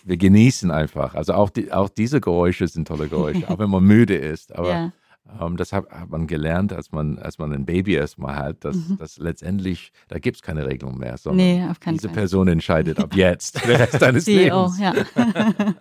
[0.04, 1.14] wir genießen einfach.
[1.14, 4.54] Also auch, die, auch diese Geräusche sind tolle Geräusche, auch wenn man müde ist.
[4.54, 4.92] Aber Ja.
[5.40, 8.76] ähm, das hat, hat man gelernt, als man, als man ein Baby erstmal hat, dass,
[8.98, 12.16] dass letztendlich, da gibt es keine Regelung mehr, sondern Nee, auf keinen diese Fall.
[12.16, 14.78] Person entscheidet ab jetzt, der Rest deines CEO, Lebens.
[14.80, 14.94] ja.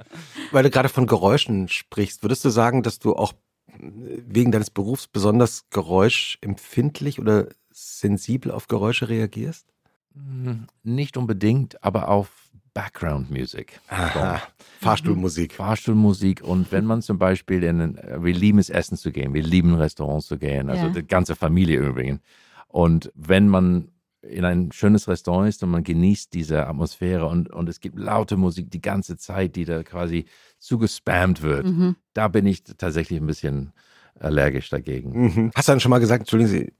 [0.51, 3.33] Weil du gerade von Geräuschen sprichst, würdest du sagen, dass du auch
[3.79, 9.67] wegen deines Berufs besonders geräuschempfindlich oder sensibel auf Geräusche reagierst?
[10.13, 12.29] Hm, Nicht unbedingt, aber auf
[12.77, 13.79] Background Music.
[13.87, 14.41] Aha.
[14.81, 15.53] Fahrstuhlmusik.
[15.53, 19.41] Fahrstuhlmusik und wenn man zum Beispiel in, ein- wir lieben es essen zu gehen, wir
[19.41, 20.91] lieben Restaurants zu gehen, also Ja.
[20.93, 22.19] die ganze Familie übrigens.
[22.67, 23.89] Und wenn man
[24.21, 28.37] in ein schönes Restaurant ist und man genießt diese Atmosphäre und, und es gibt laute
[28.37, 30.25] Musik die ganze Zeit, die da quasi
[30.59, 31.65] zugespammt wird.
[31.65, 31.95] Mhm.
[32.13, 33.71] Da bin ich tatsächlich ein bisschen
[34.19, 35.11] allergisch dagegen.
[35.23, 35.51] Mhm.
[35.55, 36.73] Hast du dann schon mal gesagt, entschuldigen Sie,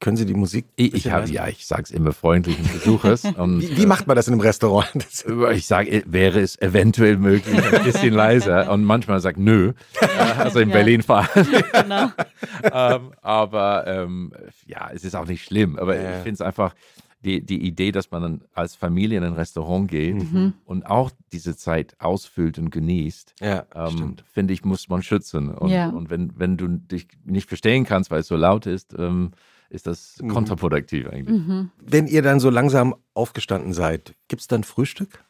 [0.00, 0.64] können Sie die Musik?
[0.76, 3.24] Ich, habe, ja, ich sage es immer freundlich und versuche es.
[3.36, 4.90] Und, Wie, wie macht man das in einem Restaurant?
[5.54, 8.70] Ich sage, wäre es eventuell möglich, ein bisschen leiser.
[8.72, 9.72] Und manchmal sagt nö.
[10.00, 10.06] Äh,
[10.38, 10.74] Also in Ja.
[10.76, 11.46] Berlin vor allem.
[11.72, 12.10] Genau.
[12.72, 14.32] ähm, aber ähm,
[14.66, 15.78] ja, es ist auch nicht schlimm.
[15.78, 16.10] Aber Ja.
[16.16, 16.74] ich finde es einfach,
[17.22, 20.54] die, die Idee, dass man dann als Familie in ein Restaurant geht Mhm.
[20.64, 25.50] und auch diese Zeit ausfüllt und genießt, ja, ähm, finde ich, muss man schützen.
[25.50, 25.90] Und, Ja.
[25.90, 29.32] und wenn, wenn du dich nicht verstehen kannst, weil es so laut ist, ähm,
[29.70, 30.28] ist das Mhm.
[30.28, 31.38] kontraproduktiv eigentlich.
[31.46, 31.70] Mhm.
[31.80, 35.24] Wenn ihr dann so langsam aufgestanden seid, gibt es dann Frühstück?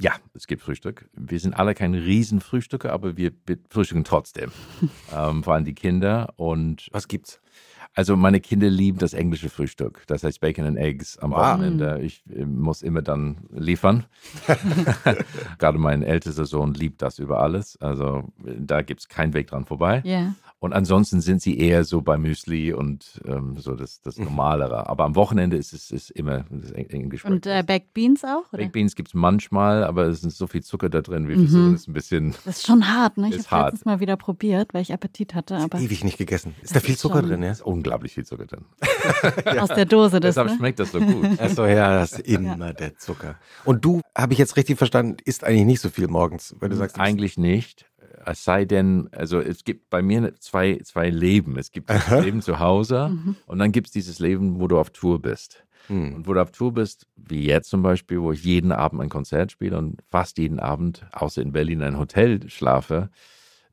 [0.00, 1.08] Ja, es gibt Frühstück.
[1.14, 3.32] Wir sind alle keine Riesenfrühstücker, aber wir
[3.70, 4.52] frühstücken trotzdem.
[5.16, 6.34] ähm, vor allem die Kinder.
[6.36, 7.40] Und Was gibt's?
[7.96, 10.04] Also meine Kinder lieben das englische Frühstück.
[10.06, 11.38] Das heißt Bacon and Eggs am Wow.
[11.38, 12.00] Wochenende.
[12.02, 14.04] Ich äh, muss immer dann liefern.
[15.58, 17.76] Gerade mein ältester Sohn liebt das über alles.
[17.80, 20.02] Also äh, da gibt es keinen Weg dran vorbei.
[20.04, 20.34] Ja.
[20.58, 24.88] Und ansonsten sind sie eher so bei Müsli und ähm, so das, das Normalere.
[24.88, 27.24] Aber am Wochenende ist es ist immer das eng- englisch.
[27.26, 28.44] Und äh, Baked Beans auch?
[28.52, 28.62] Oder?
[28.62, 31.28] Baked Beans gibt es manchmal, aber es ist so viel Zucker da drin.
[31.28, 31.42] Wir Mhm.
[31.48, 32.34] versuchen es ein bisschen.
[32.46, 33.28] Das ist schon hart, ne?
[33.34, 36.54] Ich habe letztens mal wieder probiert, weil ich Appetit hatte, aber Ewig nicht gegessen.
[36.62, 37.54] Ist da viel Zucker schon- drin, ja?
[37.86, 38.64] Ist unglaublich viel Zucker drin.
[39.58, 40.56] aus der Dose das, Deshalb ne?
[40.56, 41.24] schmeckt das so gut.
[41.40, 43.36] Achso, ja, das ist immer der Zucker.
[43.64, 46.76] Und du, habe ich jetzt richtig verstanden, isst eigentlich nicht so viel morgens, weil du
[46.76, 47.86] sagst, Eigentlich nicht.
[48.28, 51.56] Es sei denn, also es gibt bei mir zwei, zwei Leben.
[51.58, 52.24] Es gibt das.
[52.24, 53.36] Leben zu Hause Mhm.
[53.46, 55.64] und dann gibt es dieses Leben, wo du auf Tour bist.
[55.86, 56.16] Hm.
[56.16, 59.08] Und wo du auf Tour bist, wie jetzt zum Beispiel, wo ich jeden Abend ein
[59.08, 63.10] Konzert spiele und fast jeden Abend, außer in Berlin, ein Hotel schlafe,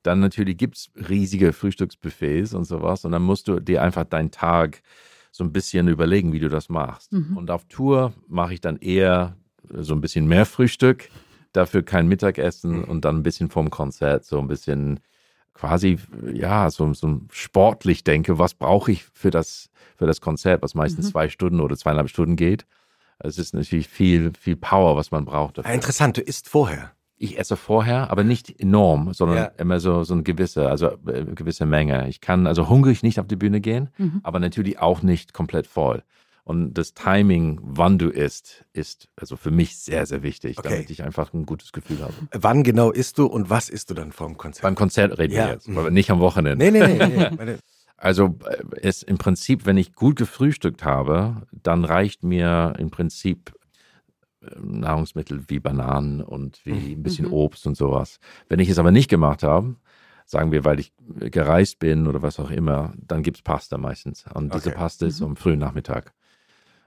[0.03, 3.05] dann natürlich gibt es riesige Frühstücksbuffets und sowas.
[3.05, 4.81] Und dann musst du dir einfach deinen Tag
[5.31, 7.11] so ein bisschen überlegen, wie du das machst.
[7.13, 7.35] Mhm.
[7.37, 9.35] Und auf Tour mache ich dann eher
[9.73, 11.09] so ein bisschen mehr Frühstück,
[11.53, 12.83] dafür kein Mittagessen Mhm.
[12.83, 14.99] und dann ein bisschen vom Konzert, so ein bisschen
[15.53, 15.97] quasi,
[16.33, 21.07] ja, so, so sportlich denke, was brauche ich für das, für das Konzert, was meistens
[21.07, 21.11] Mhm.
[21.11, 22.65] zwei Stunden oder zweieinhalb Stunden geht.
[23.19, 25.71] Es ist natürlich viel, viel Power, was man braucht dafür.
[25.73, 26.91] interessant, du isst vorher.
[27.23, 29.43] Ich esse vorher, aber nicht enorm, sondern Ja.
[29.57, 32.09] immer so, so eine gewisse, also äh, gewisse Menge.
[32.09, 34.19] Ich kann also hungrig nicht auf die Bühne gehen, Mhm.
[34.23, 36.03] aber natürlich auch nicht komplett voll.
[36.43, 40.67] Und das Timing, wann du isst, ist also für mich sehr, sehr wichtig, Okay.
[40.69, 42.13] damit ich einfach ein gutes Gefühl habe.
[42.33, 44.63] Wann genau isst du und was isst du dann vorm Konzert?
[44.63, 45.45] Beim Konzert reden Ja.
[45.45, 46.57] wir jetzt, aber nicht am Wochenende.
[46.63, 47.29] nee, nee, nee.
[47.45, 47.55] nee.
[47.95, 53.53] Also äh, es im Prinzip, wenn ich gut gefrühstückt habe, dann reicht mir im Prinzip
[53.53, 53.62] äh,
[54.62, 57.34] Nahrungsmittel wie Bananen und wie ein bisschen Mhm.
[57.34, 58.19] Obst und sowas.
[58.49, 59.75] Wenn ich es aber nicht gemacht habe,
[60.25, 64.25] sagen wir, weil ich gereist bin oder was auch immer, dann gibt es Pasta meistens.
[64.34, 64.77] Und diese Okay.
[64.77, 65.27] Pasta ist Mhm.
[65.27, 66.13] am frühen Nachmittag.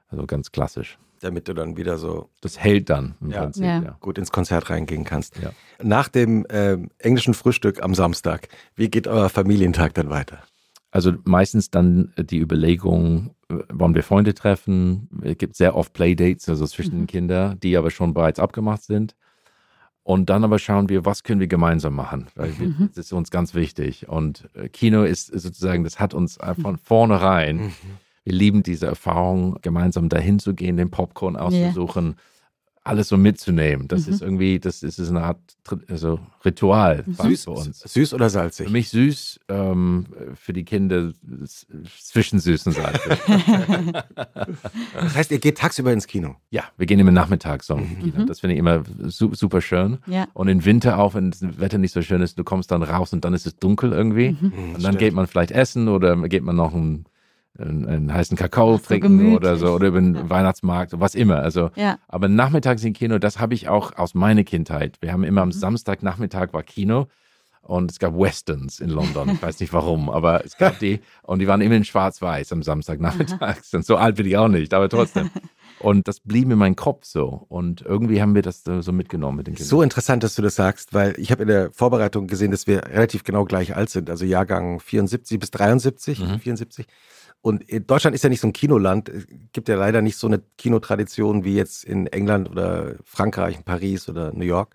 [0.08, 0.98] Also ganz klassisch.
[1.20, 3.40] damit du dann wieder so Das hält dann im Ja.
[3.40, 3.64] Prinzip.
[3.64, 3.82] Ja.
[3.82, 3.96] Ja.
[4.00, 5.38] gut ins Konzert reingehen kannst.
[5.38, 5.50] Ja.
[5.82, 10.42] Nach dem ähm, englischen Frühstück am Samstag, wie geht euer Familientag dann weiter?
[10.96, 15.10] Also meistens dann die Überlegung, äh, wollen wir Freunde treffen?
[15.22, 17.06] Es gibt sehr oft Playdates, also zwischen den Mhm.
[17.06, 19.14] Kindern, die aber schon bereits abgemacht sind.
[20.04, 22.88] Und dann aber schauen wir, was können wir gemeinsam machen, weil wir, Mhm.
[22.94, 24.08] das ist uns ganz wichtig.
[24.08, 27.72] Und äh, Kino ist sozusagen, das hat uns äh, von vornherein,
[28.24, 32.14] wir lieben diese Erfahrung, gemeinsam dahin zu gehen, den Popcorn auszusuchen,
[32.86, 33.88] alles so mitzunehmen.
[33.88, 34.12] Das Mhm.
[34.12, 35.38] ist irgendwie, das ist eine Art
[35.88, 37.80] also Ritual fast Süß, für uns.
[37.80, 38.66] süß oder salzig?
[38.66, 41.12] Für mich süß, ähm, für die Kinder
[42.00, 43.18] zwischen süß und salzig.
[44.94, 46.36] Das heißt, ihr geht tagsüber ins Kino.
[46.50, 47.98] ja, wir gehen immer nachmittags so Mhm.
[48.00, 48.24] Kino.
[48.24, 49.98] Das finde ich immer su super schön.
[50.06, 50.26] Ja.
[50.34, 53.12] Und im Winter auch, wenn das Wetter nicht so schön ist, du kommst dann raus
[53.12, 54.36] und dann ist es dunkel irgendwie.
[54.40, 54.52] Mhm.
[54.68, 57.04] Mhm, Und dann geht man vielleicht essen oder geht man noch einen,
[57.58, 59.36] einen, einen heißen Kakao Ach, so trinken gemütlich.
[59.36, 60.30] oder so oder über den Ja.
[60.30, 61.36] Weihnachtsmarkt, was immer.
[61.40, 61.98] Also Ja.
[62.08, 64.96] aber nachmittags im Kino, das habe ich auch aus meiner Kindheit.
[65.00, 65.52] Wir haben immer am Mhm.
[65.52, 67.06] Samstagnachmittag war Kino
[67.62, 69.28] und es gab Westerns in London.
[69.30, 72.62] Ich weiß nicht warum, aber es gab die und die waren immer in Schwarz-Weiß am
[72.62, 73.74] Samstagnachmittags.
[73.74, 75.30] Und so alt bin ich auch nicht, aber trotzdem.
[75.78, 77.44] Und das blieb in meinem Kopf so.
[77.50, 79.68] Und irgendwie haben wir das so so mitgenommen mit den Kindern.
[79.68, 82.86] So interessant, dass du das sagst, weil ich habe in der Vorbereitung gesehen, dass wir
[82.86, 86.38] relativ genau gleich alt sind, also Jahrgang 74 bis 73, Mhm.
[86.40, 86.86] 74.
[87.46, 90.26] Und in Deutschland ist ja nicht so ein Kinoland, es gibt ja leider nicht so
[90.26, 94.74] eine Kinotradition wie jetzt in England oder Frankreich, in Paris oder New York.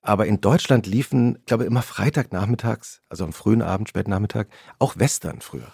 [0.00, 4.46] Aber in Deutschland liefen, ich glaube, immer Freitagnachmittags, also am frühen Abend, späten Nachmittag,
[4.78, 5.72] auch Western früher.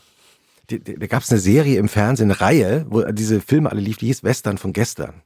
[0.66, 4.06] Da gab es eine Serie im Fernsehen, eine Reihe, wo diese Filme alle lief, die
[4.06, 5.22] hieß Western von gestern.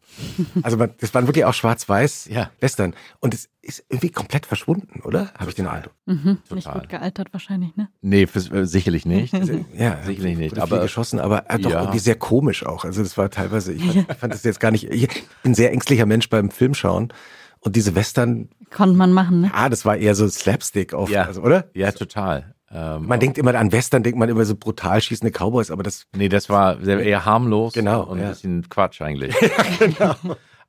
[0.63, 2.51] Also man, das waren wirklich auch schwarz-weiß Ja.
[2.61, 2.95] Western.
[3.21, 5.33] Und es ist irgendwie komplett verschwunden, oder?
[5.39, 5.95] Habe ich den Eindruck.
[6.07, 6.39] Mhm.
[6.51, 6.81] Nicht Total.
[6.81, 7.89] gut gealtert wahrscheinlich, ne?
[8.01, 9.33] Nee, fürs, äh, sicherlich nicht.
[9.77, 11.81] Ja, Sicherlich nicht, aber- viel geschossen, aber äh, doch Ja.
[11.83, 12.85] irgendwie sehr komisch auch.
[12.85, 15.07] Also das war teilweise, ich fand, fand das jetzt gar nicht, ich
[15.43, 17.13] bin ein sehr ängstlicher Mensch beim Filmschauen.
[17.61, 19.51] Und diese Western, Konnte man machen, ne?
[19.53, 21.25] ah, das war eher so Slapstick auf, Ja.
[21.25, 21.69] also, oder?
[21.75, 22.55] Ja, total.
[22.71, 26.07] Ähm, Man denkt immer an Western, denkt man immer so brutal schießende Cowboys, aber das,
[26.15, 28.25] Nee, das war sehr, eher harmlos Genau, und ja.
[28.25, 29.35] ein bisschen Quatsch eigentlich.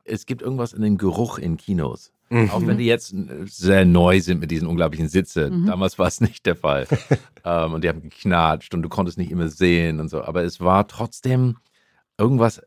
[0.06, 2.12] Es gibt irgendwas in dem Geruch in Kinos.
[2.32, 3.14] Auch wenn die jetzt
[3.46, 5.52] sehr neu sind mit diesen unglaublichen Sitze.
[5.68, 6.88] Damals war es nicht der Fall.
[7.46, 10.24] ähm, und die haben geknatscht und du konntest nicht immer sehen und so.
[10.24, 11.58] Aber es war trotzdem
[12.20, 12.62] irgendwas,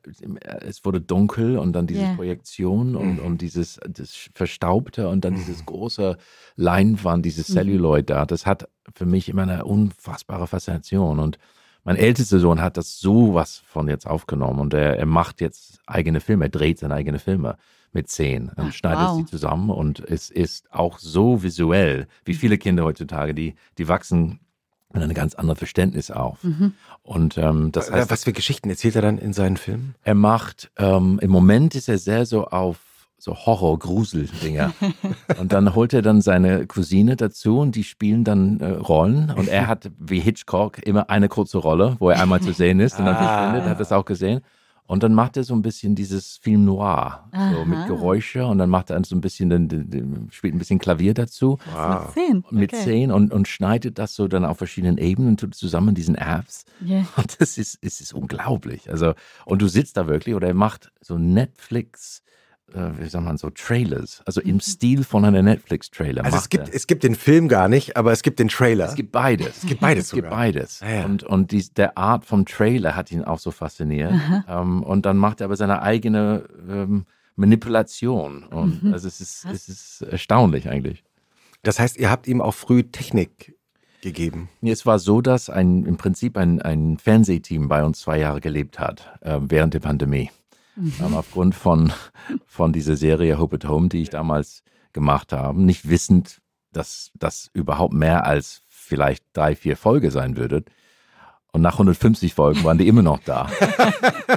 [0.63, 2.15] es wurde dunkel und dann diese Ja.
[2.15, 6.17] Projektion und, und dieses das Verstaubte und dann dieses große
[6.57, 8.25] Leinwand, dieses Celluloid da.
[8.27, 11.19] Das hat für mich immer eine unfassbare Faszination.
[11.19, 11.39] Und
[11.85, 16.21] mein ältester Sohn hat das sowas von jetzt aufgenommen und er, er macht jetzt eigene
[16.21, 17.57] Filme, er dreht seine eigene Filme
[17.93, 19.17] mit zehn und Ach, schneidet wow.
[19.19, 24.41] sie zusammen und es ist auch so visuell, wie viele Kinder heutzutage, die, die wachsen
[24.95, 26.39] mit einem ganz anderen Verständnis auf.
[27.03, 29.95] Und ähm, das äh, heißt, was für Geschichten erzählt er dann in seinen Filmen?
[30.03, 32.79] er macht, ähm, im Moment ist er sehr so auf
[33.19, 34.73] so Horror-Grusel-Dinger.
[35.39, 39.31] und dann holt er dann seine Cousine dazu und die spielen dann äh, Rollen.
[39.31, 42.99] Und er hat, wie Hitchcock, immer eine kurze Rolle, wo er einmal zu sehen ist
[42.99, 43.19] und dann Ah.
[43.43, 44.41] verschwindet, hat das auch gesehen.
[44.87, 48.69] Und dann macht er so ein bisschen dieses Film Noir, so mit Geräusche und dann
[48.69, 52.45] macht er so ein bisschen, den, den, den, spielt ein bisschen Klavier dazu Mit zehn.
[52.51, 52.85] mit okay.
[52.85, 56.65] zehn und, und schneidet das so dann auf verschiedenen Ebenen und tut zusammen diesen Apps.
[56.85, 57.07] Yeah.
[57.17, 58.91] Und das ist, es ist unglaublich.
[58.91, 59.15] Also,
[59.45, 62.23] und du sitzt da wirklich oder er macht so Netflix,
[62.75, 64.23] wie sagt man so, Trailers.
[64.27, 66.25] Also im Stil von einer Netflix-Trailer.
[66.25, 66.75] Also es gibt, er.
[66.75, 68.87] es gibt den Film gar nicht, aber es gibt den Trailer.
[68.87, 69.59] Es gibt beides.
[69.59, 70.39] Es gibt beides Es gibt sogar.
[70.39, 70.81] beides.
[70.83, 71.05] Ah, ja.
[71.05, 74.13] Und, und die, der Art vom Trailer hat ihn auch so fasziniert.
[74.49, 77.07] Ähm, und dann macht er aber seine eigene ähm,
[77.37, 78.45] Manipulation.
[78.45, 81.05] Und also es ist, es ist erstaunlich eigentlich.
[81.63, 83.55] Das heißt, ihr habt ihm auch früh Technik
[84.03, 84.49] gegeben.
[84.63, 88.79] Es war so, dass ein, im Prinzip ein, ein Fernsehteam bei uns zwei Jahre gelebt
[88.79, 90.31] hat, äh, während der Pandemie.
[90.77, 91.93] Ähm, aufgrund von,
[92.47, 96.41] von dieser Serie Hope at Home, die ich damals gemacht habe, nicht wissend,
[96.73, 100.65] dass das überhaupt mehr als vielleicht drei, vier Folgen sein würde.
[101.53, 103.51] Und nach 150 Folgen waren die immer noch da.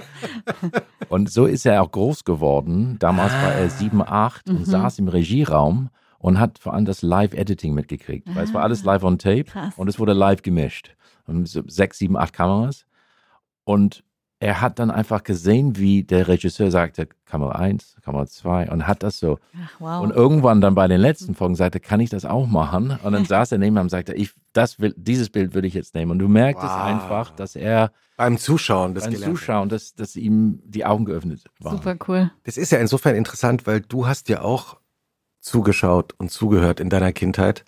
[1.09, 2.97] und so ist er auch groß geworden.
[2.99, 7.73] Damals war er sieben, acht und saß im Regieraum und hat vor allem das Live-Editing
[7.73, 8.27] mitgekriegt.
[8.35, 9.73] Weil es war alles live on tape Krass.
[9.77, 10.95] und es wurde live gemischt.
[11.25, 12.85] Und sechs, sieben, acht Kameras.
[13.63, 14.03] Und
[14.45, 19.01] er hat dann einfach gesehen, wie der Regisseur sagte, Kamera 1, Kamera 2 und hat
[19.01, 19.39] das so.
[19.59, 20.03] Ach, wow.
[20.03, 22.95] Und irgendwann dann bei den letzten Folgen sagte, kann ich das auch machen?
[23.01, 25.73] Und dann saß er neben ihm und sagte, ich, das will, dieses Bild würde ich
[25.73, 26.11] jetzt nehmen.
[26.11, 26.79] Und du merkst es Wow.
[26.79, 29.15] einfach, dass er Beim Zuschauen das beim.
[29.15, 31.77] Zuschauen, dass, dass ihm die Augen geöffnet waren.
[31.77, 32.31] Super cool.
[32.43, 34.77] Das ist ja insofern interessant, weil du hast ja auch
[35.41, 37.65] zugeschaut und zugehört in deiner Kindheit.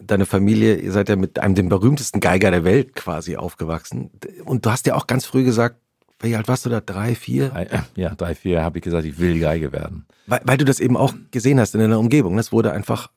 [0.00, 4.10] Deine Familie, ihr seid ja mit einem dem berühmtesten Geiger der Welt quasi aufgewachsen.
[4.44, 5.80] Und du hast ja auch ganz früh gesagt,
[6.20, 6.80] wie alt warst du da?
[6.80, 7.50] Drei, vier?
[7.50, 10.06] Drei- Ja, drei, vier habe ich gesagt, ich will Geige werden.
[10.26, 12.38] Weil, weil du das eben auch gesehen hast in deiner Umgebung.
[12.38, 13.10] Es wurde einfach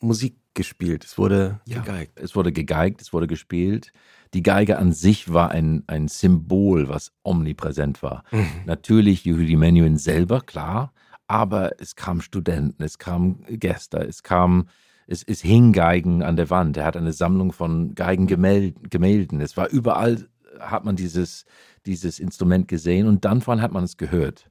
[0.00, 1.04] Musik gespielt.
[1.04, 2.18] Es wurde gegeigt.
[2.20, 3.92] Es wurde gegeigt, es wurde gespielt.
[4.34, 8.24] Die Geige an sich war ein, ein Symbol, was omnipräsent war.
[8.66, 10.92] Natürlich Yehudi Menuhin selber, klar,
[11.26, 14.68] aber es kamen Studenten, es kamen Gäste, es kam,
[15.06, 16.76] es, es hing Geigen an der Wand.
[16.76, 18.88] Er hat eine Sammlung von Geigengemälden.
[18.90, 19.40] Gemälden.
[19.40, 20.26] Es war überall,
[20.60, 21.44] hat man dieses,
[21.86, 24.48] dieses Instrument gesehen und dann vor allem hat man es gehört.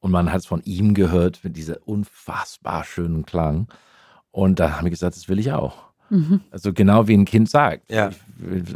[0.00, 3.68] Und man hat es von ihm gehört mit dieser unfassbar schönen Klang.
[4.32, 5.84] Und da haben wir gesagt, das will ich auch.
[6.50, 8.10] Also genau wie ein Kind sagt, Ja.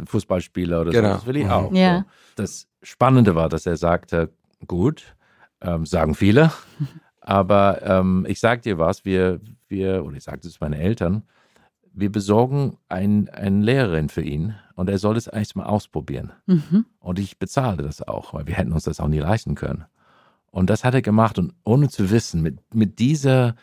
[0.05, 1.09] Fußballspieler oder Genau.
[1.09, 1.51] so, das will ich Mhm.
[1.51, 1.73] auch.
[1.73, 1.99] Ja.
[1.99, 2.03] So.
[2.35, 4.31] Das Spannende war, dass er sagte,
[4.67, 5.15] gut,
[5.61, 6.51] ähm, sagen viele,
[7.21, 11.23] aber ähm, ich sag dir was, wir, wir, oder ich sagte es meinen Eltern,
[11.93, 16.31] wir besorgen ein, eine Lehrerin für ihn und er soll es erstmal ausprobieren.
[16.45, 16.85] Mhm.
[16.99, 19.85] Und ich bezahle das auch, weil wir hätten uns das auch nie leisten können.
[20.51, 23.55] Und das hat er gemacht und ohne zu wissen, mit, mit dieser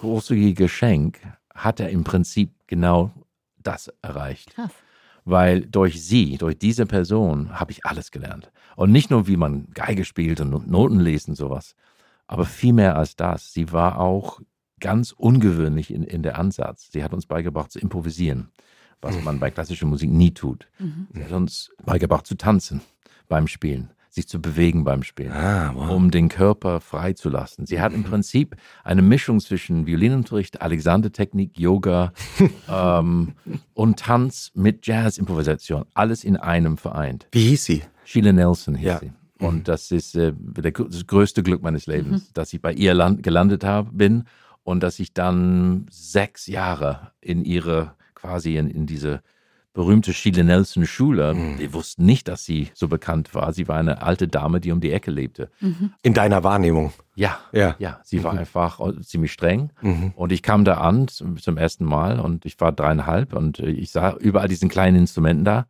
[0.00, 1.20] großzügigen Geschenk
[1.54, 3.12] hat er im Prinzip genau
[3.58, 4.54] das erreicht.
[4.54, 4.72] Krass.
[5.26, 8.50] Weil durch sie, durch diese Person habe ich alles gelernt.
[8.74, 11.76] Und nicht nur, wie man Geige spielt und Noten liest und sowas,
[12.26, 13.52] aber viel mehr als das.
[13.52, 14.40] Sie war auch
[14.80, 16.90] ganz ungewöhnlich in, in der Ansatz.
[16.90, 18.48] Sie hat uns beigebracht zu improvisieren,
[19.02, 20.66] was man bei klassischer Musik nie tut.
[21.12, 22.80] Sie hat uns beigebracht zu tanzen
[23.28, 23.90] beim Spielen.
[24.14, 25.88] sich zu bewegen beim Spielen, Ah, wow.
[25.90, 27.64] um den Körper freizulassen.
[27.64, 32.12] Sie hat im Prinzip eine Mischung zwischen Violinunterricht, Alexander-Technik, Yoga
[32.68, 33.32] ähm,
[33.72, 35.86] und Tanz mit Jazz-Improvisation.
[35.94, 37.26] Alles in einem vereint.
[37.32, 37.82] Wie hieß sie?
[38.04, 38.98] Sheila Nelson hieß Ja.
[38.98, 39.12] sie.
[39.38, 43.22] Und das ist äh, der, das größte Glück meines Lebens, dass ich bei ihr land,
[43.22, 44.24] gelandet habe, bin
[44.62, 49.20] und dass ich dann sechs Jahre in ihre, quasi in, in diese
[49.74, 53.52] berühmte Sheila Nelson Schule, wir wussten nicht, dass sie so bekannt war.
[53.54, 55.50] Sie war eine alte Dame, die um die Ecke lebte.
[56.02, 56.92] In deiner Wahrnehmung.
[57.14, 57.74] Ja, Ja.
[57.78, 59.70] ja, sie war einfach ziemlich streng.
[59.80, 60.12] Mhm.
[60.14, 63.70] Und ich kam da an zum, zum ersten Mal und ich war dreieinhalb und äh,
[63.70, 65.66] ich sah überall diesen kleinen Instrumenten da.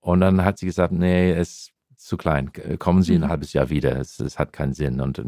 [0.00, 2.52] Und dann hat sie gesagt, nee, es zu klein.
[2.52, 3.96] K- Kommen Sie ein halbes Jahr wieder.
[3.98, 5.00] Es, es hat keinen Sinn.
[5.00, 5.24] Und äh,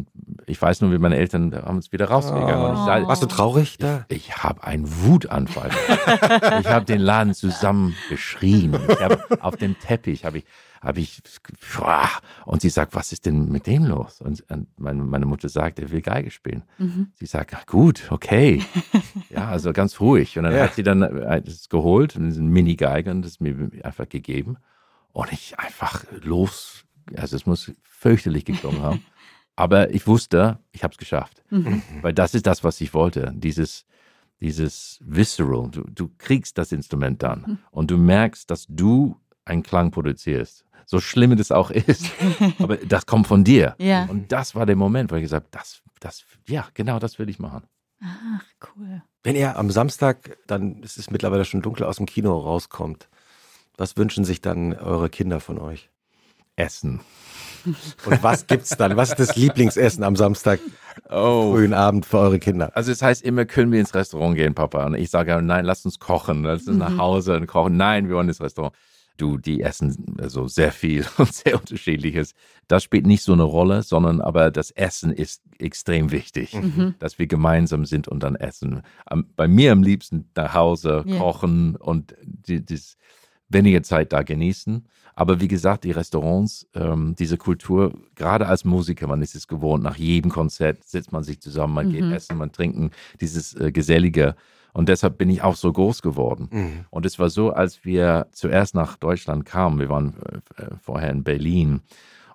[0.47, 2.73] ich weiß nur, wie meine Eltern haben uns wieder rausgegangen.
[2.75, 4.05] Ich sah, Warst du traurig da?
[4.09, 5.71] ich habe einen Wutanfall.
[6.61, 8.75] ich habe den Laden zusammengeschrien.
[8.89, 10.45] Ich auf dem Teppich habe ich,
[10.81, 11.21] habe ich,
[12.47, 14.21] und sie sagt, was ist denn mit dem los?
[14.21, 14.45] Und,
[14.79, 16.63] meine, meine Mutter sagt, er will Geige spielen.
[17.15, 18.63] Sie sagt, "Ach, gut, okay.
[19.29, 20.39] ja, also ganz ruhig.
[20.39, 20.63] Und dann Ja.
[20.65, 24.57] hat sie dann äh, das geholt, und diesen Mini-Geige, und das mir einfach gegeben.
[25.13, 26.85] Und ich einfach los,
[27.17, 29.05] also es muss fürchterlich geklungen haben.
[29.57, 31.43] Aber ich wusste, ich habe es geschafft.
[32.01, 33.33] Weil das ist das, was ich wollte.
[33.35, 33.85] Dieses,
[34.41, 35.69] dieses Visceral.
[35.71, 40.65] Du, du kriegst das Instrument dann und du merkst, dass du einen Klang produzierst.
[40.87, 42.11] So schlimm das auch ist.
[42.59, 43.77] Aber das kommt von dir.
[43.79, 44.07] Ja.
[44.07, 47.29] Und das war der Moment, wo ich gesagt habe, das, das, ja, genau das will
[47.29, 47.65] ich machen.
[48.03, 48.43] Ach,
[48.75, 49.03] cool.
[49.23, 53.09] Wenn ihr am Samstag, dann es ist mittlerweile schon dunkel, aus dem Kino rauskommt,
[53.81, 55.89] was wünschen sich dann eure Kinder von euch?
[56.55, 57.01] Essen.
[57.65, 58.97] Und was gibt's dann?
[58.97, 60.61] Was ist das Lieblingsessen am Samstag
[61.09, 61.53] Oh.
[61.53, 62.77] frühen Abend für eure Kinder?
[62.77, 64.85] Also es heißt immer, können wir ins Restaurant gehen, Papa?
[64.85, 67.79] Und ich sage, nein, lass uns kochen, lass uns nach Hause und kochen.
[67.79, 68.75] Nein, wir wollen ins Restaurant.
[69.17, 72.35] Du, die essen also sehr viel und sehr unterschiedliches.
[72.69, 76.57] Das spielt nicht so eine Rolle, sondern aber das Essen ist extrem wichtig,
[76.99, 78.83] dass wir gemeinsam sind und dann essen.
[79.37, 81.17] Bei mir am liebsten nach Hause Ja.
[81.19, 82.97] kochen und die, das
[83.51, 84.87] weniger Zeit da genießen.
[85.15, 89.83] Aber wie gesagt, die Restaurants, ähm, diese Kultur, gerade als Musiker, man ist es gewohnt,
[89.83, 94.35] nach jedem Konzert sitzt man sich zusammen, man geht essen, man trinken, dieses äh, Gesellige.
[94.73, 96.49] Und deshalb bin ich auch so groß geworden.
[96.51, 96.85] Mhm.
[96.91, 100.15] Und es war so, als wir zuerst nach Deutschland kamen, wir waren
[100.57, 101.81] äh, äh, vorher in Berlin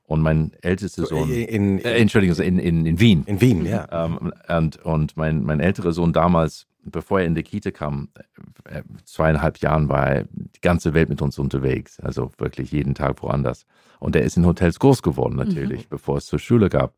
[0.04, 3.24] und mein ältester Sohn, In, in, äh, Entschuldigung, in, in, in Wien.
[3.26, 3.88] in Wien, ja.
[3.92, 8.10] Ähm, und und mein, mein älterer Sohn damals, bevor er in die Kita kam,
[8.66, 12.00] äh, zweieinhalb Jahren war er die ganze Welt mit uns unterwegs.
[12.00, 13.66] Also wirklich jeden Tag woanders.
[14.00, 16.96] Und er ist in Hotels groß geworden natürlich, bevor es zur Schule gab.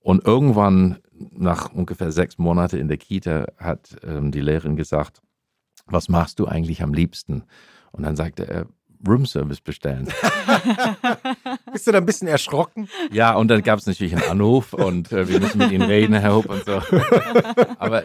[0.00, 5.22] Und irgendwann, nach ungefähr sechs Monaten in der Kita, hat ähm, die Lehrerin gesagt,
[5.86, 7.44] was machst du eigentlich am liebsten?
[7.92, 8.66] Und dann sagte er,
[9.06, 10.08] Roomservice bestellen.
[11.72, 12.88] Bist du da ein bisschen erschrocken?
[13.12, 16.14] Ja, und dann gab es natürlich einen Anruf und äh, wir müssen mit Ihnen reden,
[16.14, 16.80] Herr Hopp und so.
[17.78, 18.02] Aber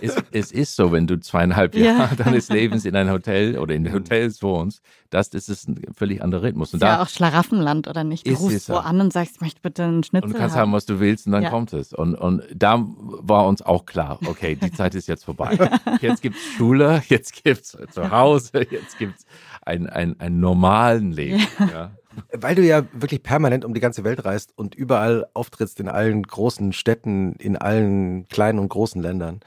[0.00, 1.96] es, es ist so, wenn du zweieinhalb Ja.
[1.98, 6.22] Jahre deines Lebens in ein Hotel oder in Hotels wohnst, das, das ist ein völlig
[6.22, 6.72] anderer Rhythmus.
[6.74, 8.26] Und Ist ja da auch Schlaraffenland, oder nicht?
[8.26, 10.56] Du Ist rufst wo an und sagst, ich möchte bitte einen Schnitzel und du kannst
[10.56, 11.50] haben, was du willst und dann Ja.
[11.50, 11.92] kommt es.
[11.92, 15.58] Und, und da war uns auch klar, okay, die Zeit ist jetzt vorbei.
[16.00, 19.26] Jetzt gibt es Schule, jetzt gibt es zu Hause, jetzt gibt es
[19.62, 21.42] ein, ein, ein normalen Leben.
[21.58, 21.92] Ja.
[22.32, 26.22] Weil du ja wirklich permanent um die ganze Welt reist und überall auftrittst in allen
[26.22, 29.40] großen Städten, in allen kleinen und großen Ländern.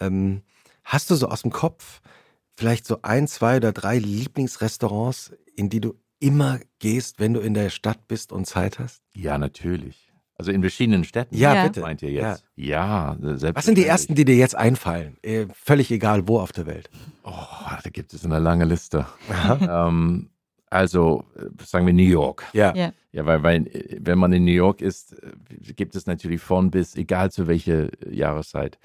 [0.00, 0.42] Ähm,
[0.82, 2.00] hast du so aus dem Kopf
[2.56, 7.54] vielleicht so ein, zwei oder drei Lieblingsrestaurants, in die du immer gehst, wenn du in
[7.54, 9.02] der Stadt bist und Zeit hast?
[9.14, 10.10] ja, natürlich.
[10.36, 11.36] Also in verschiedenen Städten.
[11.36, 11.62] Ja, Ja.
[11.68, 11.80] bitte.
[11.80, 12.44] Meint ihr jetzt?
[12.56, 13.54] Ja, selbstverständlich.
[13.56, 15.16] Was sind die ersten, die dir jetzt einfallen?
[15.22, 16.90] Äh, völlig egal, wo auf der Welt.
[17.22, 17.30] Oh,
[17.84, 19.06] da gibt es eine lange Liste.
[19.60, 20.30] ähm,
[20.74, 22.44] also, äh, sagen wir New York.
[22.52, 22.74] Ja.
[22.74, 22.92] Ja.
[23.12, 26.70] Ja, weil, weil äh, wenn man in New York ist, äh, gibt es natürlich von
[26.70, 28.78] bis, egal zu welcher Jahreszeit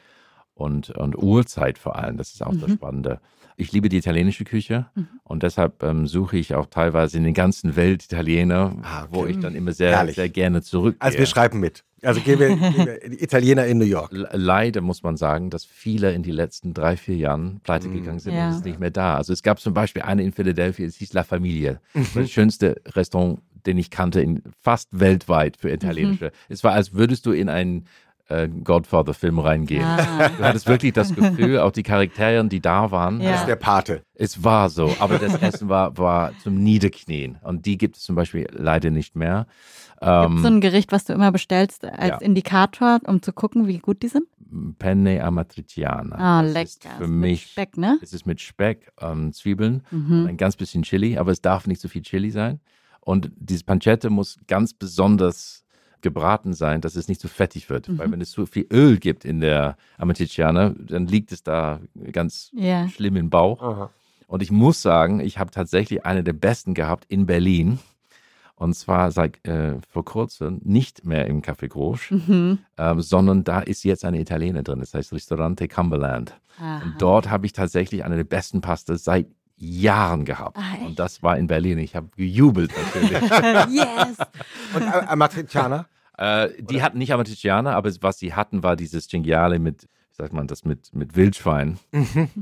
[0.54, 2.18] und, und Uhrzeit vor allem.
[2.18, 3.20] Das ist auch das Spannende.
[3.60, 4.86] Ich liebe die italienische Küche
[5.24, 9.10] und deshalb ähm, suche ich auch teilweise in der ganzen Welt Italiener, Ah, okay.
[9.12, 10.16] wo ich dann immer sehr, Herrlich.
[10.16, 11.02] sehr gerne zurückgehe.
[11.02, 11.84] Also wir schreiben mit.
[12.02, 14.14] Also gehen wir, gehen wir Italiener in New York.
[14.14, 18.20] Le- Leider muss man sagen, dass viele in die letzten drei, vier Jahren pleite gegangen
[18.20, 18.46] sind Ja.
[18.46, 19.16] und es ist nicht mehr da.
[19.18, 21.82] Also es gab zum Beispiel eine in Philadelphia, es hieß La Familia.
[22.16, 26.32] Das schönste Restaurant, den ich kannte, in, fast weltweit für italienische.
[26.48, 27.86] Es war, als würdest du in einen
[28.30, 29.84] äh, Godfather-Film reingehen.
[29.84, 30.30] Ah.
[30.30, 33.32] Du hattest wirklich das Gefühl, auch die Charaktere, die da waren, Ja.
[33.32, 34.04] Das ist der Pate.
[34.14, 37.38] es war so, aber das Essen war, war zum Niederknien.
[37.44, 39.48] Und die gibt es zum Beispiel leider nicht mehr.
[40.00, 42.18] Gibt so Ähm, ein Gericht, was du immer bestellst als Ja.
[42.20, 44.24] Indikator, um zu gucken, wie gut die sind?
[44.80, 46.16] Penne amatriciana.
[46.18, 46.64] Ah, Das lecker.
[46.64, 48.00] Ist Ist für mit mich Speck, ne?
[48.02, 50.26] Es ist mit Speck, ähm, Zwiebeln, Mhm.
[50.28, 52.60] ein ganz bisschen Chili, aber es darf nicht so viel Chili sein.
[53.02, 55.64] Und diese Pancetta muss ganz besonders
[56.02, 57.98] gebraten sein, dass es nicht zu fettig wird.
[57.98, 61.80] Weil wenn es zu viel Öl gibt in der Amatriciana, dann liegt es da
[62.12, 62.88] ganz Ja.
[62.90, 63.90] schlimm im Bauch.
[64.28, 67.80] Und ich muss sagen, ich habe tatsächlich eine der besten gehabt in Berlin.
[68.56, 72.60] Und zwar seit äh, vor kurzem nicht mehr im Café Grosch, Mhm.
[72.78, 74.80] ähm, sondern da ist jetzt eine Italiener drin.
[74.82, 76.34] Das heißt Restaurante Cumberland.
[76.60, 76.84] Aha.
[76.84, 79.28] Und dort habe ich tatsächlich eine der besten Pastas seit
[79.60, 80.58] Jahren gehabt.
[80.58, 80.86] Echt?
[80.86, 81.78] Und das war in Berlin.
[81.78, 83.12] Ich habe gejubelt natürlich.
[83.74, 84.18] yes!
[84.76, 85.86] Und äh, Amatriciana?
[86.18, 90.34] äh, die hatten nicht Amatriciana, aber was sie hatten, war dieses Cinghiale mit, wie sagt
[90.34, 91.78] man das, mit, mit Wildschwein,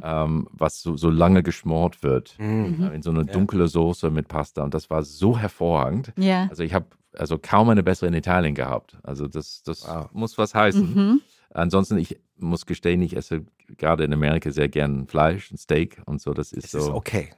[0.04, 2.36] ähm, was so, so lange geschmort wird.
[2.40, 2.90] Mhm.
[2.92, 4.64] Äh, in so eine dunkle Soße mit Pasta.
[4.64, 6.14] Und das war so hervorragend.
[6.18, 6.48] Ja.
[6.50, 6.86] Also ich habe
[7.18, 8.98] also kaum eine bessere in Italien gehabt.
[9.04, 10.10] Also das, das Wow.
[10.14, 10.94] muss was heißen.
[10.94, 11.22] Mhm.
[11.52, 13.46] Ansonsten, ich muss gestehen, ich esse
[13.78, 16.34] gerade in Amerika sehr gern Fleisch und Steak und so.
[16.34, 16.80] Das ist Das so.
[16.80, 17.30] ist okay.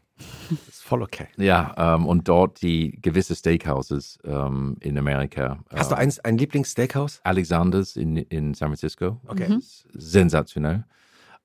[0.50, 1.28] Das ist voll okay.
[1.38, 5.64] Ja, ähm, und dort die gewisse Steakhouses ähm, in Amerika.
[5.74, 7.22] Hast du ähm, eins, ein Lieblingssteakhouse?
[7.24, 9.22] Alexanders in, in San Francisco.
[9.28, 9.48] Okay.
[9.48, 9.64] Mhm.
[9.94, 10.84] Sensationell.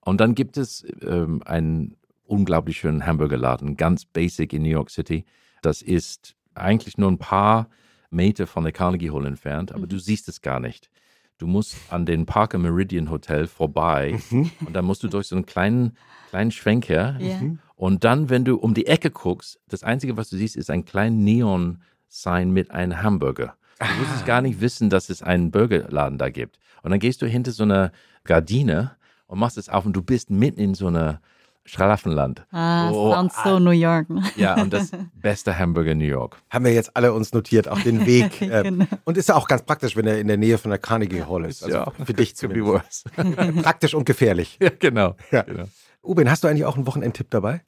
[0.01, 1.97] Und dann gibt es ähm, einen
[2.27, 5.25] unglaublich schönen Hamburgerladen, ganz basic in New York City.
[5.63, 7.69] Das ist eigentlich nur ein paar
[8.11, 10.91] Meter von der Carnegie Hall entfernt, aber du siehst es gar nicht.
[11.39, 15.47] Du musst an den Parker Meridian Hotel vorbei und dann musst du durch so einen
[15.47, 15.97] kleinen,
[16.31, 17.41] kleinen Schwenker Ja.
[17.75, 20.85] und dann, wenn du um die Ecke guckst, das Einzige, was du siehst, ist ein
[20.85, 23.57] kleiner Neon-Sign mit einem Hamburger.
[23.81, 26.59] Du wusstest gar nicht wissen, dass es einen Burgerladen da gibt.
[26.83, 27.91] Und dann gehst du hinter so eine
[28.23, 28.93] Gardine
[29.27, 31.21] und machst es auf und du bist mitten in so einer
[31.67, 32.47] Schlaraffenland.
[32.51, 34.11] Ah, Oh, sounds so New York.
[34.11, 34.23] ne?
[34.37, 36.37] Ja, und das beste Hamburger in New York.
[36.51, 38.41] Haben wir jetzt alle uns notiert, auch den Weg.
[38.43, 38.85] äh, Genau.
[39.05, 41.45] Und ist ja auch ganz praktisch, wenn er in der Nähe von der Carnegie Hall
[41.47, 41.65] ist.
[41.65, 43.07] Also für dich zumindest.
[43.63, 44.59] Praktisch und gefährlich.
[44.61, 45.17] ja, genau.
[45.31, 45.43] Ja.
[45.43, 45.65] genau.
[46.03, 47.63] Ubin, hast du eigentlich auch einen Wochenendtipp dabei?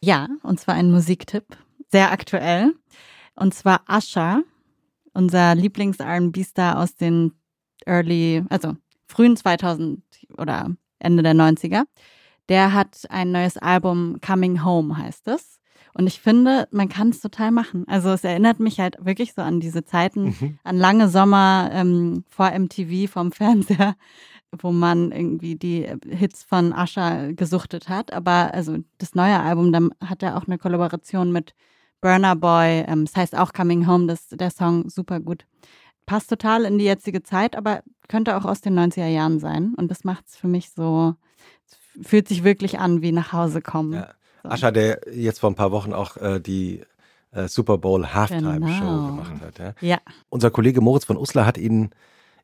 [0.00, 1.44] Ja, und zwar ein Musiktipp.
[1.90, 2.72] Sehr aktuell.
[3.34, 4.40] Und zwar Asha,
[5.12, 7.32] unser Lieblings-R&B-Star aus den
[7.84, 8.76] early, also
[9.06, 10.02] frühen 2000
[10.38, 11.82] oder Ende der 90er.
[12.48, 15.58] Der hat ein neues Album, Coming Home heißt es.
[15.94, 17.84] Und ich finde, man kann es total machen.
[17.86, 22.50] Also es erinnert mich halt wirklich so an diese Zeiten, an lange Sommer ähm, vor
[22.50, 23.94] MTV vom Fernseher,
[24.58, 28.12] wo man irgendwie die Hits von Asha gesuchtet hat.
[28.12, 31.54] Aber also das neue Album, da hat er auch eine Kollaboration mit
[32.00, 32.84] Burner Boy.
[32.86, 35.44] Ähm, das heißt auch Coming Home, das, der Song super gut.
[36.06, 39.74] Passt total in die jetzige Zeit, aber könnte auch aus den 90er Jahren sein.
[39.76, 41.14] Und das macht es für mich so,
[42.02, 43.92] fühlt sich wirklich an wie nach Hause kommen.
[43.94, 44.08] Ja.
[44.42, 44.48] So.
[44.48, 46.82] Ascha, der jetzt vor ein paar Wochen auch äh, die
[47.32, 49.06] äh, Super Bowl Halftime Show Genau.
[49.06, 49.58] gemacht hat.
[49.58, 49.74] Ja.
[49.88, 51.90] Ja, Unser Kollege Moritz von Uslar hat ihn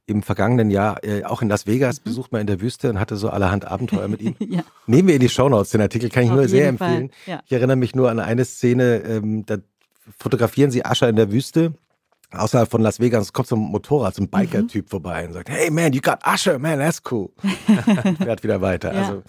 [0.06, 3.16] im vergangenen Jahr äh, auch in Las Vegas besucht, mal in der Wüste und hatte
[3.16, 4.36] so allerhand Abenteuer mit ihm.
[4.48, 4.62] ja.
[4.86, 7.10] Nehmen wir in die Shownotes, den Artikel kann ich Auf nur sehr empfehlen.
[7.26, 7.40] ja.
[7.44, 9.56] Ich erinnere mich nur an eine Szene, ähm, da
[10.18, 11.74] fotografieren sie Ascha in der Wüste.
[12.30, 15.70] Außerhalb von Las Vegas kommt so ein Motorrad, so ein Biker-Typ vorbei und sagt, hey
[15.70, 17.30] man, you got Usher, man, that's cool.
[18.06, 18.92] und fährt wieder weiter.
[18.92, 19.00] Ja.
[19.00, 19.22] Also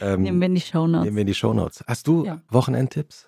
[0.00, 1.84] ähm, Nehmen wir in die Show nehmen wir in die Shownotes.
[1.86, 2.42] Hast du Ja.
[2.50, 3.26] Wochenendtipps?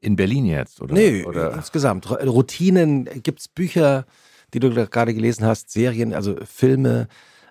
[0.00, 0.94] In Berlin jetzt, oder?
[0.94, 1.52] Nee, oder?
[1.54, 2.10] insgesamt.
[2.10, 4.06] Routinen, gibt es Bücher,
[4.54, 7.08] die du gerade gelesen hast, Serien, also Filme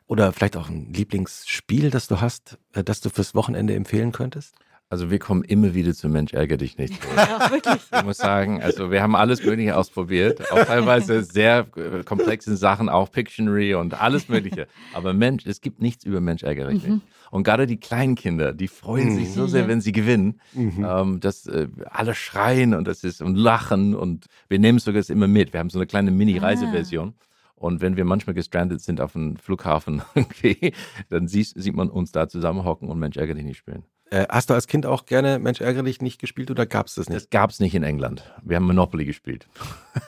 [0.08, 4.56] oder vielleicht auch ein Lieblingsspiel, das du hast, äh, das du fürs Wochenende empfehlen könntest?
[4.92, 6.94] Also wir kommen immer wieder zu Mensch, ärgere dich nicht.
[7.16, 7.82] Ja, wirklich.
[7.96, 12.90] Ich muss sagen, also wir haben alles Mögliche ausprobiert, auch teilweise sehr äh, komplexen Sachen,
[12.90, 14.68] auch Pictionary und alles Mögliche.
[14.94, 17.02] Aber Mensch, es gibt nichts über Mensch, ärgere dich nicht.
[17.32, 19.68] Und gerade die kleinen Kinder, die freuen sich so sehr, Ja.
[19.70, 24.60] wenn sie gewinnen, ähm, dass äh, alle schreien und das ist und lachen und wir
[24.60, 25.54] nehmen es sogar immer mit.
[25.54, 27.14] Wir haben so eine kleine Mini-Reiseversion.
[27.56, 30.74] Und wenn wir manchmal gestrandet sind auf einem Flughafen, irgendwie,
[31.10, 33.84] dann siehst, sieht man uns da zusammenhocken und Mensch, ärgere dich nicht spielen.
[34.12, 36.96] Äh, hast du als Kind auch gerne Mensch ärgere dich nicht gespielt oder gab es
[36.96, 37.22] das nicht?
[37.22, 38.30] Das gab es nicht in England.
[38.44, 39.48] Wir haben Monopoly gespielt.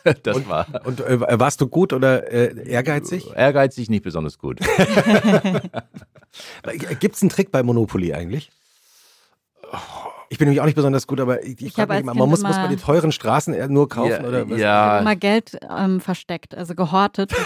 [0.24, 3.32] das war Und äh, warst du gut oder äh, ehrgeizig?
[3.34, 4.60] ehrgeizig nicht besonders gut.
[6.99, 8.51] Gibt es einen Trick bei Monopoly eigentlich?
[10.34, 12.41] Ich bin nämlich auch nicht besonders gut, aber ich, ich, Ich mich immer, man muss,
[12.41, 14.57] muss man die teuren Straßen nur kaufen ja, oder was?
[14.57, 17.31] ja, immer Geld ähm, versteckt, also gehortet.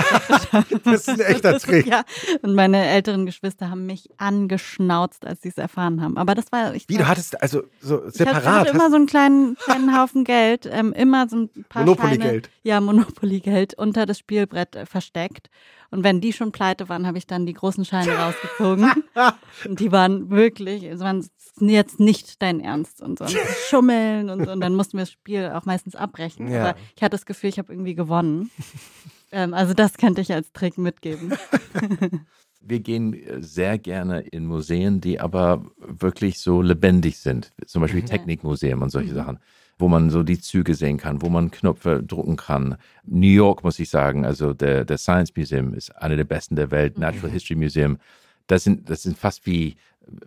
[0.85, 1.85] Das ist ein echter Trick.
[1.85, 2.03] Ja,
[2.41, 6.17] und meine älteren Geschwister haben mich angeschnauzt, als sie es erfahren haben.
[6.17, 8.45] Aber das war, ich Wie, du hattest also so ich separat.
[8.45, 12.49] hatte immer so einen kleinen, kleinen Haufen Geld, ähm, immer so ein paar Monopoly-Geld.
[12.63, 15.49] Ja, Monopoly-Geld unter das Spielbrett äh, versteckt.
[15.89, 18.91] Und wenn die schon pleite waren, habe ich dann die großen Scheine rausgezogen.
[19.67, 21.25] und die waren wirklich, es waren
[21.59, 23.25] jetzt nicht dein Ernst und so.
[23.25, 23.33] Und
[23.69, 24.51] schummeln und so.
[24.51, 26.49] Und dann mussten wir das Spiel auch meistens abbrechen.
[26.49, 26.69] Ja.
[26.69, 28.51] Aber ich hatte das Gefühl, ich habe irgendwie gewonnen.
[29.31, 31.33] ähm, also das könnte ich als Trick mitgeben.
[32.61, 37.53] wir gehen äh, sehr gerne in Museen, die aber wirklich so lebendig sind.
[37.65, 39.39] Zum Beispiel Technikmuseum und solche Sachen.
[39.79, 42.77] Wo man so die Züge sehen kann, wo man Knöpfe drucken kann.
[43.05, 46.71] New York, muss ich sagen, also der, der Science Museum ist einer der besten der
[46.71, 47.97] Welt, Natural History Museum.
[48.47, 49.75] Das sind, das sind fast wie,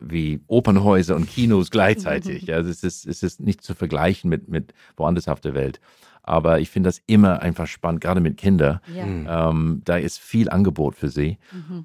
[0.01, 2.53] wie Opernhäuser und Kinos gleichzeitig.
[2.53, 5.81] Also es ist, es ist nicht zu vergleichen mit, mit woanders auf der Welt.
[6.23, 8.81] Aber ich finde das immer einfach spannend, gerade mit Kindern.
[8.95, 9.07] Ja.
[9.07, 9.27] Mhm.
[9.29, 11.39] Ähm, da ist viel Angebot für sie.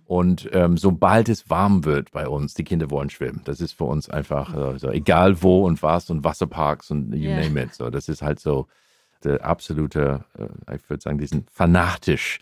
[0.05, 3.41] Und ähm, sobald es warm wird bei uns, die Kinder wollen schwimmen.
[3.45, 7.29] Das ist für uns einfach äh, so, egal wo und was und Wasserparks und you
[7.29, 7.39] Ja.
[7.41, 7.73] name it.
[7.73, 8.67] So, das ist halt so
[9.23, 12.39] der absolute, äh, ich würde sagen, die sind fanatisch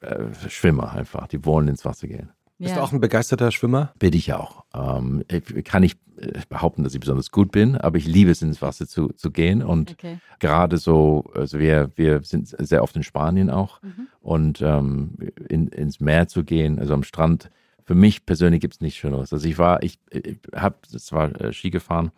[0.00, 1.26] äh, Schwimmer einfach.
[1.26, 2.30] Die wollen ins Wasser gehen.
[2.58, 2.80] Bist Ja.
[2.80, 3.92] du auch ein begeisterter Schwimmer?
[3.98, 4.64] Bin ich auch.
[4.74, 8.42] Ähm, ich kann nicht äh, behaupten, dass ich besonders gut bin, aber ich liebe es,
[8.42, 9.62] ins Wasser zu, zu gehen.
[9.62, 10.18] Und Okay.
[10.40, 13.80] gerade so, also wir, wir sind sehr oft in Spanien auch
[14.20, 15.14] und ähm,
[15.48, 17.50] in, ins Meer zu gehen, also am Strand.
[17.84, 19.32] Für mich persönlich gibt es nichts Schöneres.
[19.32, 22.10] Also ich war, ich, ich habe zwar äh, Ski gefahren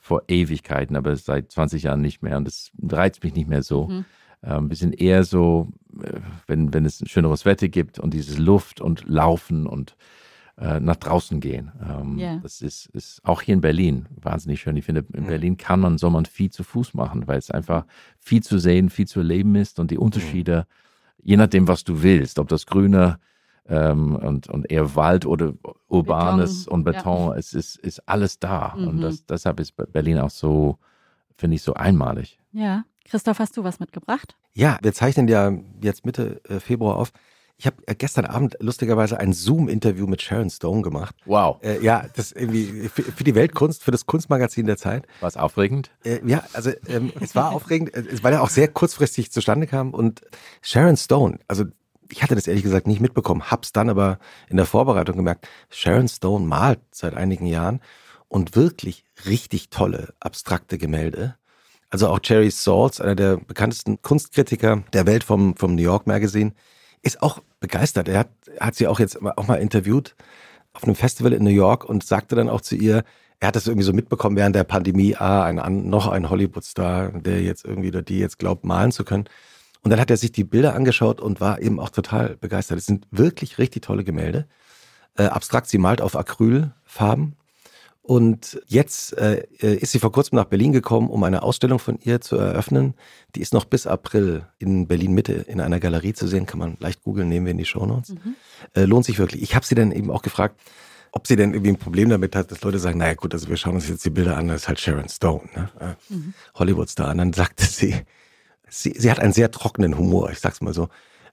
[0.00, 3.88] vor Ewigkeiten, aber seit 20 Jahren nicht mehr und das reizt mich nicht mehr so.
[4.42, 5.83] Ähm, wir sind eher so, äh,
[6.46, 9.96] wenn, wenn es ein schöneres Wetter gibt und dieses Luft und Laufen und
[10.56, 11.72] äh, nach draußen gehen.
[11.84, 12.36] Ähm, Ja.
[12.36, 14.76] Das ist, ist auch hier in Berlin wahnsinnig schön.
[14.76, 17.86] Ich finde, in Berlin kann man, soll man viel zu Fuß machen, weil es einfach
[18.18, 20.66] viel zu sehen, viel zu erleben ist und die Unterschiede,
[21.22, 23.18] je nachdem, was du willst, ob das Grüne
[23.66, 25.54] ähm, und, und eher Wald oder
[25.88, 28.74] Urbanes Beton, und Beton, es ist, ist alles da.
[28.76, 28.88] Mhm.
[28.88, 30.78] Und das, deshalb ist Berlin auch so,
[31.36, 32.38] finde ich, so einmalig.
[32.54, 32.84] Ja.
[33.04, 34.36] Christoph, hast du was mitgebracht?
[34.54, 35.52] Ja, wir zeichnen ja
[35.82, 37.12] jetzt Mitte äh, Februar auf.
[37.56, 41.14] Ich habe äh, gestern Abend lustigerweise ein Zoom-Interview mit Sharon Stone gemacht.
[41.26, 41.62] Wow.
[41.62, 45.06] Äh, ja, das irgendwie für, für die Weltkunst, für das Kunstmagazin der Zeit.
[45.20, 45.90] War es aufregend?
[46.04, 49.92] Äh, ja, also ähm, es war aufregend, äh, weil er auch sehr kurzfristig zustande kam.
[49.92, 50.22] Und
[50.62, 51.64] Sharon Stone, also
[52.10, 56.08] ich hatte das ehrlich gesagt nicht mitbekommen, hab's dann aber in der Vorbereitung gemerkt, Sharon
[56.08, 57.80] Stone malt seit einigen Jahren
[58.28, 61.36] und wirklich richtig tolle abstrakte Gemälde.
[61.94, 66.52] Also auch Jerry Saltz, einer der bekanntesten Kunstkritiker der Welt vom, vom New York Magazine,
[67.02, 68.08] ist auch begeistert.
[68.08, 70.16] Er hat, hat sie auch jetzt auch mal interviewt
[70.72, 73.04] auf einem Festival in New York und sagte dann auch zu ihr,
[73.38, 77.42] er hat das irgendwie so mitbekommen während der Pandemie, ah, ein, noch ein Hollywood-Star, der
[77.42, 79.26] jetzt irgendwie oder die jetzt glaubt, malen zu können.
[79.82, 82.78] Und dann hat er sich die Bilder angeschaut und war eben auch total begeistert.
[82.78, 84.48] Es sind wirklich richtig tolle Gemälde.
[85.16, 87.36] Äh, abstrakt, sie malt auf Acrylfarben.
[88.06, 92.20] Und jetzt äh, ist sie vor kurzem nach Berlin gekommen, um eine Ausstellung von ihr
[92.20, 92.92] zu eröffnen.
[93.34, 96.44] Die ist noch bis April in Berlin Mitte in einer Galerie zu sehen.
[96.44, 98.14] Kann man leicht googeln, nehmen wir in die Shownotes.
[98.74, 99.42] Äh, lohnt sich wirklich.
[99.42, 100.60] Ich habe sie dann eben auch gefragt,
[101.12, 103.56] ob sie denn irgendwie ein Problem damit hat, dass Leute sagen, naja gut, also wir
[103.56, 105.70] schauen uns jetzt die Bilder an, das ist halt Sharon Stone, ne?
[105.80, 106.14] äh,
[106.56, 107.10] Hollywood-Star.
[107.12, 107.94] Und dann sagte sie,
[108.68, 110.88] sie, sie hat einen sehr trockenen Humor, ich sag's mal so.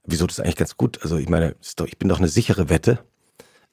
[0.05, 1.01] Wieso das ist eigentlich ganz gut?
[1.03, 1.55] Also ich meine,
[1.85, 2.99] ich bin doch eine sichere Wette.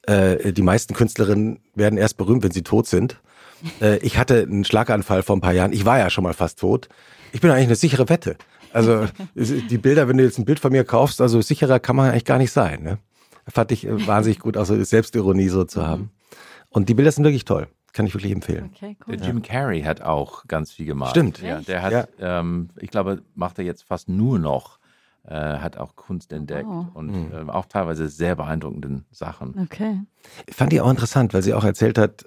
[0.03, 3.19] Äh, die meisten Künstlerinnen werden erst berühmt, wenn sie tot sind.
[3.81, 5.73] Äh, ich hatte einen Schlaganfall vor ein paar Jahren.
[5.73, 6.89] Ich war ja schon mal fast tot.
[7.31, 8.37] Ich bin eigentlich eine sichere Wette.
[8.71, 12.11] Also die Bilder, wenn du jetzt ein Bild von mir kaufst, also sicherer kann man
[12.11, 12.83] eigentlich gar nicht sein.
[12.83, 12.97] Ne?
[13.47, 16.11] Fand ich äh, wahnsinnig gut, auch so Selbstironie so zu haben.
[16.69, 17.67] Und die Bilder sind wirklich toll.
[17.91, 18.71] Kann ich wirklich empfehlen.
[18.75, 19.25] Okay, Der cool.
[19.25, 21.09] Jim Carrey hat auch ganz viel gemacht.
[21.11, 21.41] Stimmt.
[21.41, 24.78] Ja, der hat, ähm, ich glaube, macht er jetzt fast nur noch,
[25.29, 26.87] äh, hat auch Kunst entdeckt Oh.
[26.95, 29.55] und äh, auch teilweise sehr beeindruckenden Sachen.
[29.63, 30.01] Okay.
[30.51, 32.25] Fand ich auch interessant, weil sie auch erzählt hat,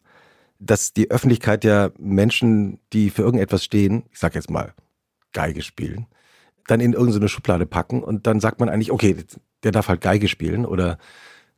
[0.60, 4.72] dass die Öffentlichkeit ja Menschen, die für irgendetwas stehen, ich sag jetzt mal
[5.32, 6.06] Geige spielen,
[6.68, 9.16] dann in irgendeine Schublade packen und dann sagt man eigentlich, okay,
[9.64, 10.98] der darf halt Geige spielen oder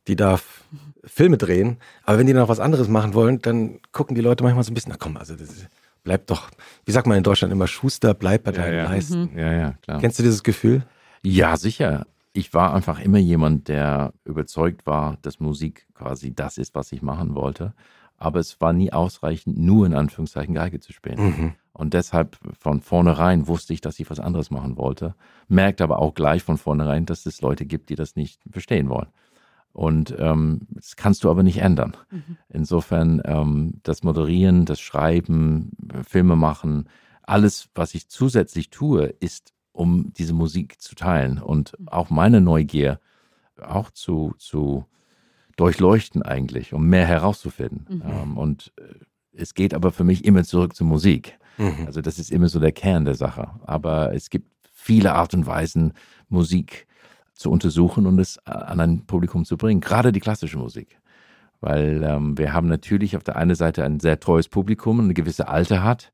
[0.09, 0.65] die darf
[1.05, 4.43] Filme drehen, aber wenn die dann noch was anderes machen wollen, dann gucken die Leute
[4.45, 5.69] manchmal so ein bisschen, na komm, also das ist,
[6.03, 6.49] bleibt doch,
[6.87, 8.85] wie sagt man in Deutschland immer, Schuster, bleib bei deinen ja.
[8.85, 9.31] Leisten.
[9.37, 10.01] Ja, ja, klar.
[10.01, 10.87] Kennst du dieses Gefühl?
[11.25, 12.07] Ja, sicher.
[12.33, 17.01] Ich war einfach immer jemand, der überzeugt war, dass Musik quasi das ist, was ich
[17.03, 17.75] machen wollte.
[18.17, 21.19] Aber es war nie ausreichend, nur in Anführungszeichen Geige zu spielen.
[21.73, 25.15] Und deshalb von vornherein wusste ich, dass ich was anderes machen wollte.
[25.49, 29.09] Merkte aber auch gleich von vornherein, dass es Leute gibt, die das nicht verstehen wollen.
[29.73, 31.97] Und ähm, das kannst du aber nicht ändern.
[32.49, 35.73] Insofern ähm, das Moderieren, das Schreiben,
[36.07, 36.89] Filme machen,
[37.23, 43.01] alles, was ich zusätzlich tue, ist, um diese Musik zu teilen und auch meine Neugier
[43.61, 44.87] auch zu, zu
[45.57, 48.03] durchleuchten eigentlich, um mehr herauszufinden.
[48.07, 48.83] Ähm, und äh,
[49.33, 51.39] es geht aber für mich immer zurück zur Musik.
[51.87, 53.51] Also das ist immer so der Kern der Sache.
[53.67, 55.93] Aber es gibt viele Art und Weisen,
[56.29, 56.87] Musik
[57.35, 61.01] zu untersuchen und es an ein Publikum zu bringen, gerade die klassische Musik.
[61.61, 65.15] Weil ähm, wir haben natürlich auf der einen Seite ein sehr treues Publikum, und eine
[65.15, 66.13] gewisse Alter hat,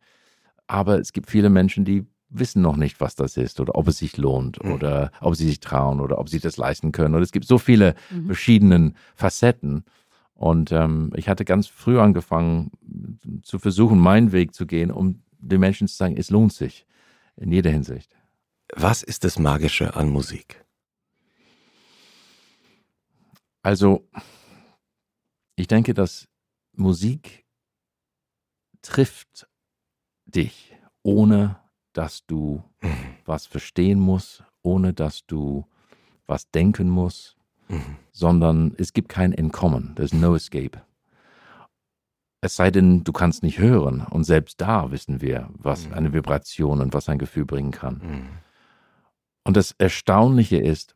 [0.66, 3.98] aber es gibt viele Menschen, die wissen noch nicht, was das ist oder ob es
[3.98, 7.14] sich lohnt oder ob sie sich trauen oder ob sie das leisten können.
[7.14, 7.94] Und es gibt so viele
[8.26, 9.84] verschiedene Facetten.
[10.34, 12.70] Und ähm, ich hatte ganz früh angefangen
[13.42, 16.86] zu versuchen, meinen Weg zu gehen, um den Menschen zu sagen, es lohnt sich
[17.36, 18.16] in jeder Hinsicht.
[18.74, 20.64] Was ist das Magische an Musik?
[23.62, 24.08] Also,
[25.56, 26.28] ich denke, dass
[26.72, 27.44] Musik
[28.80, 29.48] trifft
[30.24, 31.60] dich, ohne
[31.92, 32.88] dass du Mhm.
[33.26, 35.66] was verstehen musst, ohne dass du
[36.26, 37.36] was denken musst,
[37.68, 37.96] Mhm.
[38.12, 39.94] sondern es gibt kein Entkommen.
[39.96, 40.80] There's no escape.
[42.42, 44.00] Es sei denn, du kannst nicht hören.
[44.08, 45.94] Und selbst da wissen wir, was Mhm.
[45.94, 48.00] eine Vibration und was ein Gefühl bringen kann.
[48.02, 48.28] Mhm.
[49.44, 50.94] Und das Erstaunliche ist,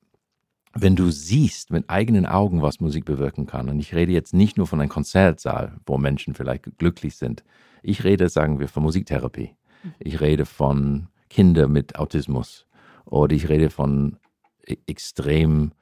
[0.73, 4.57] wenn du siehst mit eigenen Augen, was Musik bewirken kann, und ich rede jetzt nicht
[4.57, 7.45] nur von einem Konzertsaal, wo Menschen vielleicht glücklich sind,
[7.83, 9.55] ich rede, sagen wir, von Musiktherapie.
[9.99, 12.67] Ich rede von Kindern mit Autismus
[13.05, 14.19] oder ich rede von
[14.67, 15.73] e- extrem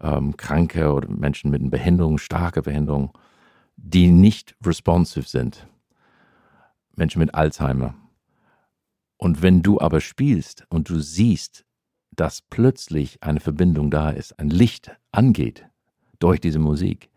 [0.00, 3.16] ähm, kranke oder Menschen mit Behinderung, starke Behinderung,
[3.76, 5.66] die nicht responsive sind.
[6.96, 7.94] Menschen mit Alzheimer.
[9.16, 11.64] Und wenn du aber spielst und du siehst,
[12.10, 15.66] dass plötzlich eine Verbindung da ist, ein Licht angeht
[16.18, 17.10] durch diese Musik,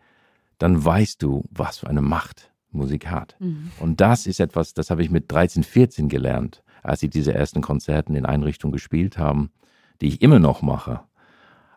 [0.57, 3.35] dann weißt du, was für eine Macht Musik hat.
[3.39, 3.71] Mhm.
[3.79, 7.61] Und das ist etwas, das habe ich mit 13, 14 gelernt, als sie diese ersten
[7.61, 9.51] Konzerten in Einrichtungen gespielt haben,
[10.01, 11.01] die ich immer noch mache.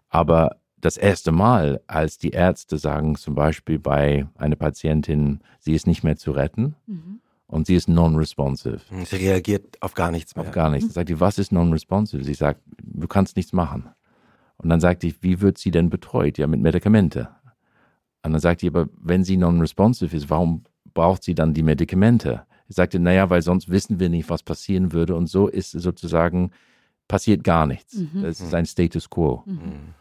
[0.09, 5.87] Aber das erste Mal, als die Ärzte sagen, zum Beispiel bei einer Patientin, sie ist
[5.87, 7.21] nicht mehr zu retten Mhm.
[7.47, 8.81] und sie ist non-responsive.
[9.05, 10.45] Sie reagiert auf gar nichts mehr.
[10.47, 10.87] Auf gar nichts.
[10.89, 12.25] Dann sagt die, was ist non-responsive?
[12.25, 13.91] Sie sagt, du kannst nichts machen.
[14.57, 16.39] Und dann sagt ich, wie wird sie denn betreut?
[16.39, 17.29] Ja, mit Medikamente.
[18.23, 20.65] Und dann sagt die, aber wenn sie non-responsive ist, warum
[20.95, 22.43] braucht sie dann die Medikamente?
[22.69, 25.17] Ich sagte, naja, weil sonst wissen wir nicht, was passieren würde.
[25.17, 26.53] Und so ist es sozusagen,
[27.09, 27.95] passiert gar nichts.
[27.95, 28.23] Mhm.
[28.23, 29.43] Das ist ein Status quo.
[29.45, 29.95] Mhm.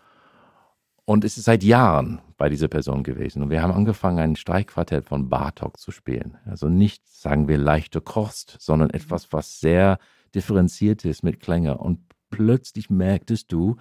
[1.05, 3.41] Und es ist seit Jahren bei dieser Person gewesen.
[3.41, 6.37] Und wir haben angefangen, ein Streichquartett von Bartok zu spielen.
[6.45, 9.97] Also nicht, sagen wir, leichte Kost, sondern etwas, was sehr
[10.35, 11.79] differenziert ist mit Klänge.
[11.79, 13.77] Und plötzlich merktest du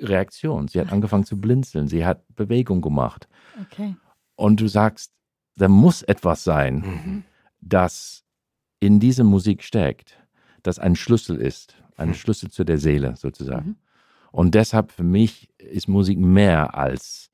[0.00, 0.68] Reaktion.
[0.68, 1.88] Sie hat angefangen zu blinzeln.
[1.88, 3.26] Sie hat Bewegung gemacht.
[3.60, 3.96] Okay.
[4.36, 5.12] Und du sagst,
[5.56, 7.22] da muss etwas sein, Mhm.
[7.60, 8.24] das
[8.80, 10.18] in dieser Musik steckt,
[10.62, 12.14] das ein Schlüssel ist, ein Mhm.
[12.14, 13.68] Schlüssel zu der Seele sozusagen.
[13.68, 13.76] Mhm.
[14.32, 17.30] Und deshalb für mich ist Musik mehr als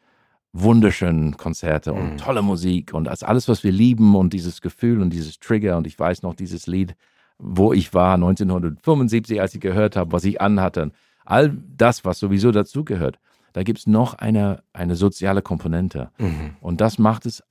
[0.53, 1.99] wunderschöne Konzerte Mhm.
[1.99, 5.77] und tolle Musik und als alles, was wir lieben und dieses Gefühl und dieses Trigger
[5.77, 6.95] und ich weiß noch dieses Lied,
[7.39, 10.91] wo ich war 1975, als ich gehört habe, was ich anhatte.
[11.25, 13.19] All das, was sowieso dazugehört.
[13.53, 16.11] Da gibt es noch eine, eine soziale Komponente.
[16.19, 16.57] Mhm.
[16.61, 17.43] Und das macht es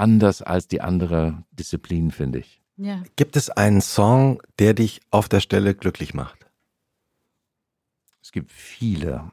[0.00, 2.60] anders als die andere Disziplinen, finde ich.
[2.76, 3.02] Ja.
[3.16, 6.46] Gibt es einen Song, der dich auf der Stelle glücklich macht?
[8.22, 9.32] Es gibt viele,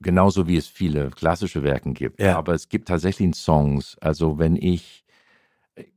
[0.00, 2.20] genauso wie es viele klassische Werken gibt.
[2.20, 2.36] Ja.
[2.36, 3.96] Aber es gibt tatsächlich Songs.
[4.00, 5.04] Also wenn ich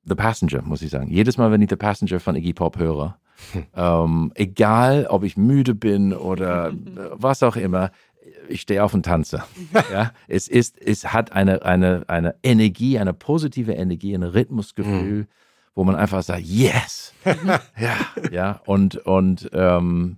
[0.04, 1.10] The Passenger, muss ich sagen.
[1.10, 3.18] Jedes Mal, wenn ich The Passenger von Iggy Pop höre,
[3.76, 6.72] ähm, egal ob ich müde bin oder
[7.12, 7.92] was auch immer,
[8.48, 9.44] ich stehe auf und tanze.
[9.92, 15.28] ja, es ist, es hat eine, eine, eine Energie, eine positive Energie, ein Rhythmusgefühl,
[15.76, 17.14] wo man einfach sagt, yes,
[17.78, 17.98] ja,
[18.32, 20.18] ja, und, und ähm,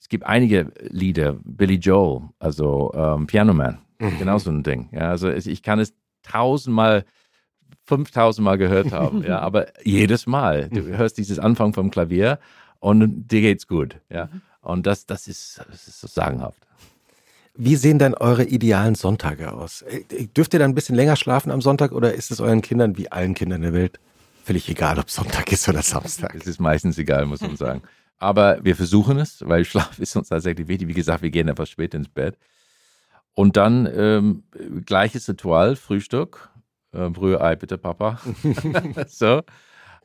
[0.00, 4.88] es gibt einige Lieder, Billy Joel, also ähm, Piano Man, genau so ein Ding.
[4.92, 7.04] Ja, also ich kann es tausendmal,
[7.84, 12.38] fünftausendmal gehört haben, ja, aber jedes Mal, du hörst dieses Anfang vom Klavier
[12.80, 14.28] und dir geht's gut, ja.
[14.60, 16.67] Und das, das ist, das ist so sagenhaft.
[17.60, 19.82] Wie sehen denn eure idealen Sonntage aus?
[19.82, 22.96] Äh, Dürft ihr dann ein bisschen länger schlafen am Sonntag oder ist es euren Kindern
[22.96, 23.98] wie allen Kindern der Welt
[24.44, 26.36] völlig egal, ob Sonntag ist oder Samstag?
[26.36, 27.82] Es ist meistens egal, muss man sagen.
[28.18, 30.86] Aber wir versuchen es, weil Schlaf ist uns tatsächlich wichtig.
[30.86, 32.38] Wie gesagt, wir gehen etwas spät ins Bett.
[33.34, 34.44] Und dann ähm,
[34.86, 36.50] gleiches Ritual, Frühstück,
[36.92, 38.20] äh, Brühe, Ei, bitte Papa.
[39.08, 39.42] so.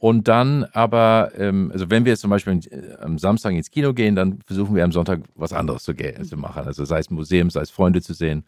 [0.04, 3.94] Und dann aber, ähm, also wenn wir jetzt zum Beispiel äh, am Samstag ins Kino
[3.94, 6.66] gehen, dann versuchen wir am Sonntag was anderes zu, zu machen.
[6.66, 8.44] Also sei es Museum, sei es Freunde zu sehen.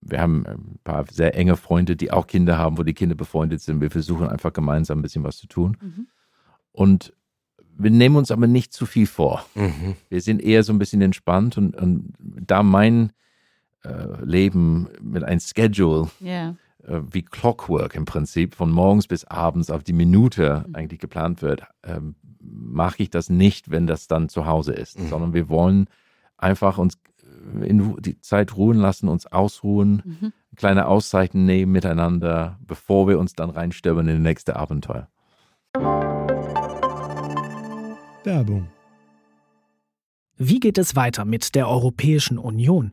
[0.00, 3.60] Wir haben ein paar sehr enge Freunde, die auch Kinder haben, wo die Kinder befreundet
[3.60, 3.80] sind.
[3.80, 5.76] Wir versuchen einfach gemeinsam ein bisschen was zu tun.
[5.80, 6.08] Mhm.
[6.72, 7.12] Und
[7.78, 9.46] wir nehmen uns aber nicht zu viel vor.
[9.54, 9.94] Mhm.
[10.08, 13.12] Wir sind eher so ein bisschen entspannt und, und da mein
[13.84, 16.56] äh, Leben mit einem Schedule Ja.
[16.86, 20.74] Äh, wie Clockwork im Prinzip von morgens bis abends auf die Minute Mhm.
[20.74, 25.08] eigentlich geplant wird, ähm, mache ich das nicht, wenn das dann zu Hause ist, Mhm.
[25.08, 25.88] sondern wir wollen
[26.36, 26.94] einfach uns
[27.60, 30.32] äh, in die Zeit ruhen lassen, uns ausruhen, Mhm.
[30.56, 35.08] kleine Auszeiten nehmen miteinander, bevor wir uns dann reinstürmen in das nächste Abenteuer.
[38.24, 38.68] Werbung.
[40.36, 42.92] Wie geht es weiter mit der Europäischen Union?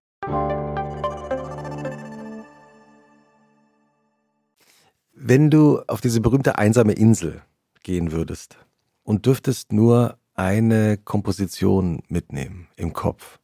[5.23, 7.43] Wenn du auf diese berühmte einsame Insel
[7.83, 8.57] gehen würdest
[9.03, 13.37] und dürftest nur eine Komposition mitnehmen im Kopf,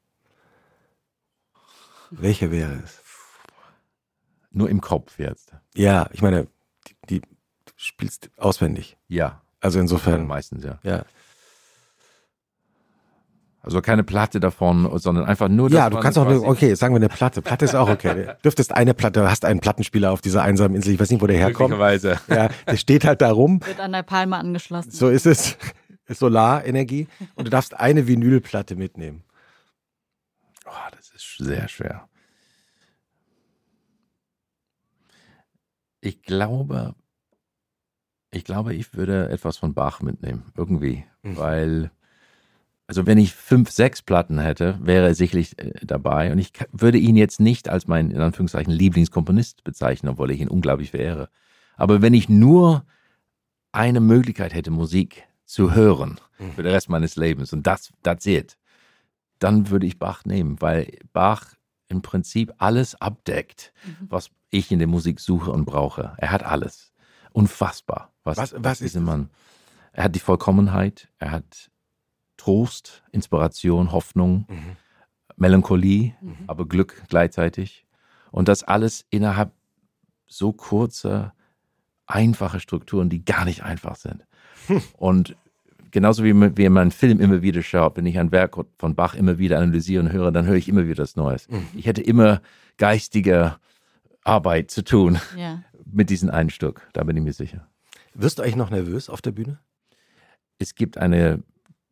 [2.09, 2.99] welche wäre es?
[4.49, 5.53] Nur im Kopf jetzt.
[5.75, 6.47] Ja, ich meine,
[6.87, 8.97] die, die du spielst auswendig.
[9.07, 9.43] Ja.
[9.59, 10.25] Also insofern.
[10.25, 10.79] Meistens, ja.
[10.81, 11.05] Ja,
[13.61, 16.97] Also keine Platte davon, sondern einfach nur ja du kannst auch, eine, okay, sagen wir
[16.97, 17.41] eine Platte.
[17.41, 18.25] Platte ist auch okay.
[18.27, 21.27] Du dürftest eine Platte, hast einen Plattenspieler auf dieser einsamen Insel, ich weiß nicht, wo
[21.27, 21.71] der herkommt.
[21.71, 22.19] Möglicherweise.
[22.29, 23.59] Ja, der steht halt da rum.
[23.65, 24.91] Wird an der Palme angeschlossen.
[24.91, 25.57] So ist es.
[26.09, 27.07] Solarenergie.
[27.35, 29.23] Und du darfst eine Vinylplatte mitnehmen.
[30.65, 32.07] Oh, das ist sehr schwer.
[35.99, 36.95] Ich glaube,
[38.31, 41.37] ich glaube, ich würde etwas von Bach mitnehmen, irgendwie, Mhm.
[41.37, 41.91] weil,
[42.87, 46.97] also wenn ich fünf, sechs Platten hätte, wäre er sicherlich äh, dabei und ich würde
[46.97, 51.29] ihn jetzt nicht als meinen, in Anführungszeichen, Lieblingskomponist bezeichnen, obwohl ich ihn unglaublich verehre.
[51.75, 52.85] Aber wenn ich nur
[53.71, 56.19] eine Möglichkeit hätte, Musik zu hören
[56.55, 58.57] für den Rest meines Lebens und das, that's it,
[59.39, 61.53] dann würde ich Bach nehmen, weil Bach
[61.89, 63.71] im Prinzip alles abdeckt,
[64.09, 66.13] was ich in der Musik suche und brauche.
[66.17, 66.91] Er hat alles.
[67.31, 68.11] Unfassbar.
[68.23, 69.01] Was, Was- was ist dieser?
[69.05, 69.29] Mann.
[69.93, 71.69] Er hat die Vollkommenheit, er hat
[72.47, 74.77] Trost, Inspiration, Hoffnung, Mhm.
[75.35, 76.13] Melancholie,
[76.47, 77.85] aber Glück gleichzeitig.
[78.31, 79.51] Und das alles innerhalb
[80.27, 81.33] so kurzer,
[82.05, 84.25] einfacher Strukturen, die gar nicht einfach sind.
[84.97, 85.35] Und
[85.91, 89.13] genauso wie, wie man einen Film immer wieder schaut, wenn ich ein Werk von Bach
[89.13, 91.47] immer wieder analysiere und höre, dann höre ich immer wieder das Neues.
[91.75, 92.41] Ich hätte immer
[92.77, 93.57] geistige
[94.23, 95.63] Arbeit zu tun Ja.
[95.85, 97.67] mit diesem einen Stück, da bin ich mir sicher.
[98.13, 99.59] Wirst du eigentlich noch nervös auf der Bühne?
[100.59, 101.43] es gibt eine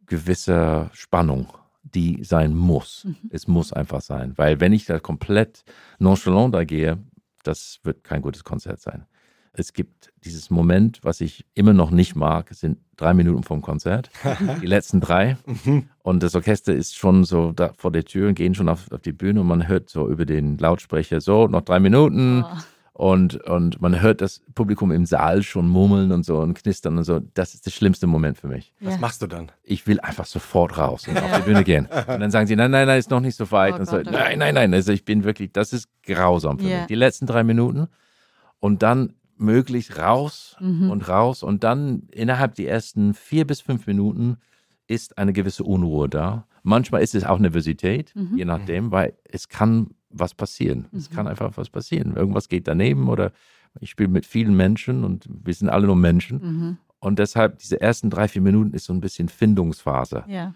[0.08, 1.48] gewisse Spannung,
[1.84, 3.08] die sein muss.
[3.30, 5.64] Es muss einfach sein, weil wenn ich da komplett
[6.00, 6.98] nonchalant da gehe,
[7.44, 9.06] das wird kein gutes Konzert sein.
[9.58, 14.10] Es gibt dieses Moment, was ich immer noch nicht mag, sind drei Minuten vom Konzert,
[14.62, 15.38] die letzten drei.
[16.04, 19.02] Und das Orchester ist schon so da vor der Tür und gehen schon auf, auf
[19.02, 22.44] die Bühne und man hört so über den Lautsprecher, so, noch drei Minuten.
[22.44, 22.58] Oh.
[22.98, 27.04] Und, und man hört das Publikum im Saal schon murmeln und so und knistern und
[27.04, 27.20] so.
[27.34, 28.74] Das ist der schlimmste Moment für mich.
[28.80, 29.00] Was Ja.
[29.02, 29.52] machst du dann?
[29.64, 31.88] Ich will einfach sofort raus und auf die Bühne gehen.
[31.88, 33.74] Und dann sagen sie, nein, nein, nein, ist noch nicht so weit.
[33.74, 34.74] Oh und so, Gott, oh nein, nein, nein.
[34.74, 36.78] Also ich bin wirklich, das ist grausam für Ja.
[36.78, 36.88] mich.
[36.88, 37.88] Die letzten drei Minuten
[38.62, 40.90] und dann möglichst raus Mhm.
[40.90, 41.44] und raus.
[41.44, 44.38] Und dann innerhalb die ersten vier bis fünf Minuten
[44.88, 46.48] ist eine gewisse Unruhe da.
[46.66, 48.38] Manchmal ist es auch Nervosität, Mhm.
[48.38, 50.88] je nachdem, weil es kann was passieren.
[50.96, 52.16] Es kann einfach was passieren.
[52.16, 53.32] Irgendwas geht daneben oder
[53.80, 56.38] ich spiele mit vielen Menschen und wir sind alle nur Menschen.
[56.42, 56.78] Mhm.
[57.00, 60.24] Und deshalb, diese ersten drei, vier Minuten ist so ein bisschen Findungsphase.
[60.28, 60.56] Ja.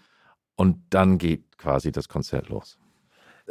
[0.56, 2.80] Und dann geht quasi das Konzert los.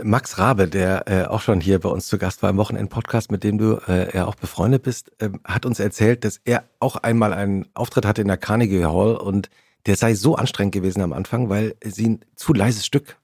[0.02, 3.44] Max Rabe, der äh, auch schon hier bei uns zu Gast war im Wochenend-Podcast, mit
[3.44, 7.32] dem du äh, ja auch befreundet bist, ähm, hat uns erzählt, dass er auch einmal
[7.32, 9.48] einen Auftritt hatte in der Carnegie Hall und
[9.88, 13.16] der sei so anstrengend gewesen am Anfang, weil sie ein zu leises Stück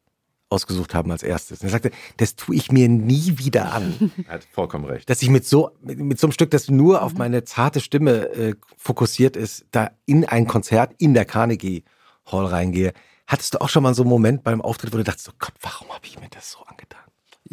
[0.48, 1.60] ausgesucht haben als erstes.
[1.60, 4.12] Und er sagte, das tue ich mir nie wieder an.
[4.26, 5.10] Er hat vollkommen recht.
[5.10, 8.28] dass ich mit so, mit, mit so einem Stück, das nur auf meine zarte Stimme
[8.30, 11.84] äh, fokussiert ist, da in ein Konzert in der Carnegie
[12.24, 12.92] Hall reingehe.
[13.26, 15.54] Hattest du auch schon mal so einen Moment beim Auftritt, wo du dachtest, oh Gott,
[15.60, 17.03] warum habe ich mir das so angetan?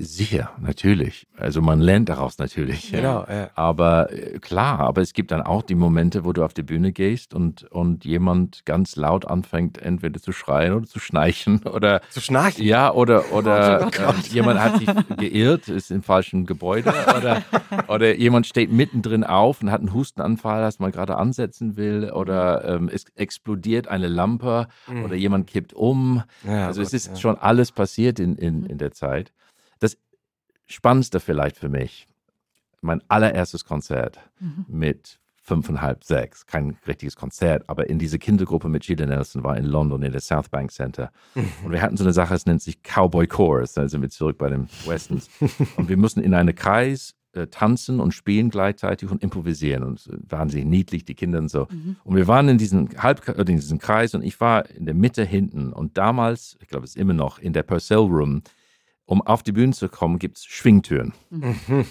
[0.03, 1.27] Sicher, natürlich.
[1.37, 2.91] Also man lernt daraus natürlich.
[2.91, 3.51] Genau, ja.
[3.53, 6.91] Aber äh, klar, aber es gibt dann auch die Momente, wo du auf die Bühne
[6.91, 12.19] gehst und, und jemand ganz laut anfängt, entweder zu schreien oder zu schnarchen oder Zu
[12.19, 12.65] schnarchen.
[12.65, 17.43] ja, oder, oder Oh äh, jemand hat sich geirrt, ist im falschen Gebäude oder,
[17.87, 22.65] oder jemand steht mittendrin auf und hat einen Hustenanfall, das man gerade ansetzen will oder
[22.65, 24.67] ähm, es explodiert eine Lampe
[25.03, 26.23] oder jemand kippt um.
[26.43, 27.15] Ja, also es Gott, ist ja.
[27.17, 29.31] schon alles passiert in, in, in der Zeit.
[30.71, 32.07] Spannendste vielleicht für mich,
[32.81, 34.19] mein allererstes Konzert
[34.67, 39.65] mit fünfeinhalb, sechs, kein richtiges Konzert, aber in diese Kindergruppe mit Gillian Nelson war in
[39.65, 41.11] London in der South Bank Center.
[41.63, 44.37] Und wir hatten so eine Sache, es nennt sich Cowboy Chorus, da sind wir zurück
[44.37, 45.29] bei den Westerns.
[45.77, 49.83] Und wir mussten in einem Kreis äh, tanzen und spielen gleichzeitig und improvisieren.
[49.83, 51.65] Und äh, wahnsinnig niedlich, die Kinder und so.
[52.03, 54.93] Und wir waren in diesem Halb äh, in diesem Kreis und ich war in der
[54.93, 55.71] Mitte hinten.
[55.71, 58.41] Und damals, ich glaube es ist immer noch, in der Purcell Room
[59.11, 61.11] um auf die Bühne zu kommen, gibt es Schwingtüren.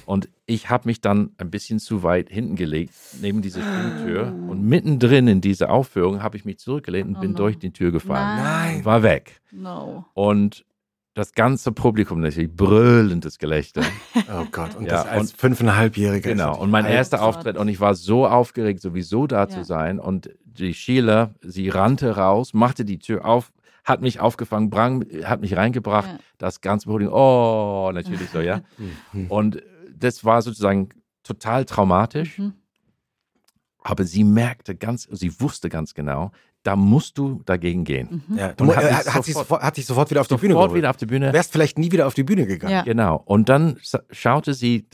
[0.06, 4.28] Und ich habe mich dann ein bisschen zu weit hinten gelegt, neben diese Schwingtür.
[4.48, 7.36] Und mittendrin in dieser Aufführung habe ich mich zurückgelehnt und Oh bin no.
[7.36, 8.42] durch die Tür gefallen.
[8.42, 8.84] Nein.
[8.86, 9.42] War weg.
[9.50, 10.06] No.
[10.14, 10.64] Und
[11.12, 13.82] das ganze Publikum natürlich brüllendes Gelächter.
[14.32, 16.30] Oh Gott, und Ja, das als und- fünfeinhalbjähriger.
[16.30, 16.56] Genau.
[16.58, 17.26] Und mein erster Gott.
[17.36, 19.48] Auftritt und ich war so aufgeregt, sowieso da Ja.
[19.48, 19.98] zu sein.
[19.98, 23.52] Und die Sheila, sie rannte raus, machte die Tür auf,
[23.84, 26.08] hat mich aufgefangen, brang, hat mich reingebracht.
[26.08, 26.18] Ja.
[26.38, 28.62] Das ganze Podium, oh, natürlich so, ja.
[29.12, 29.26] Mhm.
[29.28, 29.62] Und
[29.96, 30.88] das war sozusagen
[31.22, 32.38] total traumatisch.
[32.38, 32.54] Mhm.
[33.82, 38.22] Aber sie merkte ganz, sie wusste ganz genau, da musst du dagegen gehen.
[38.28, 38.36] Mhm.
[38.36, 40.34] Ja, du, Und hat, hat hat, sich sofort- sofort, hat sich sofort wieder auf die
[40.36, 40.78] Bühne Sofort geholt.
[40.78, 41.32] wieder auf die Bühne.
[41.32, 42.72] Wärst vielleicht nie wieder auf die Bühne gegangen.
[42.74, 42.82] Ja.
[42.82, 43.22] Genau.
[43.24, 43.78] Und dann
[44.10, 44.86] schaute sie,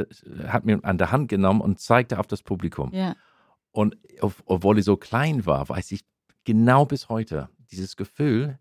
[0.46, 2.90] hat mir an der Hand genommen und zeigte auf das Publikum.
[2.92, 3.16] Ja.
[3.72, 6.04] Und ob- obwohl ich so klein war, weiß ich
[6.44, 8.58] genau bis heute, dieses Gefühl,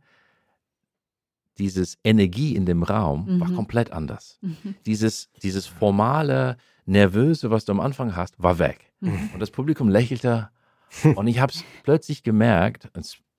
[1.57, 3.55] dieses Energie in dem Raum war Mhm.
[3.55, 4.37] komplett anders.
[4.41, 4.75] Mhm.
[4.85, 8.91] Dieses, dieses formale, nervöse, was du am Anfang hast, war weg.
[8.99, 9.29] Mhm.
[9.33, 10.49] Und das Publikum lächelte.
[11.15, 12.89] und ich habe es plötzlich gemerkt,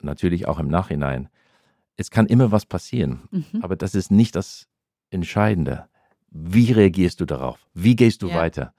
[0.02, 1.28] natürlich auch im Nachhinein,
[1.96, 3.28] es kann immer was passieren.
[3.30, 3.62] Mhm.
[3.62, 4.66] Aber das ist nicht das
[5.10, 5.86] Entscheidende.
[6.30, 7.58] Wie reagierst du darauf?
[7.72, 8.34] Wie gehst du Ja.
[8.36, 8.74] weiter?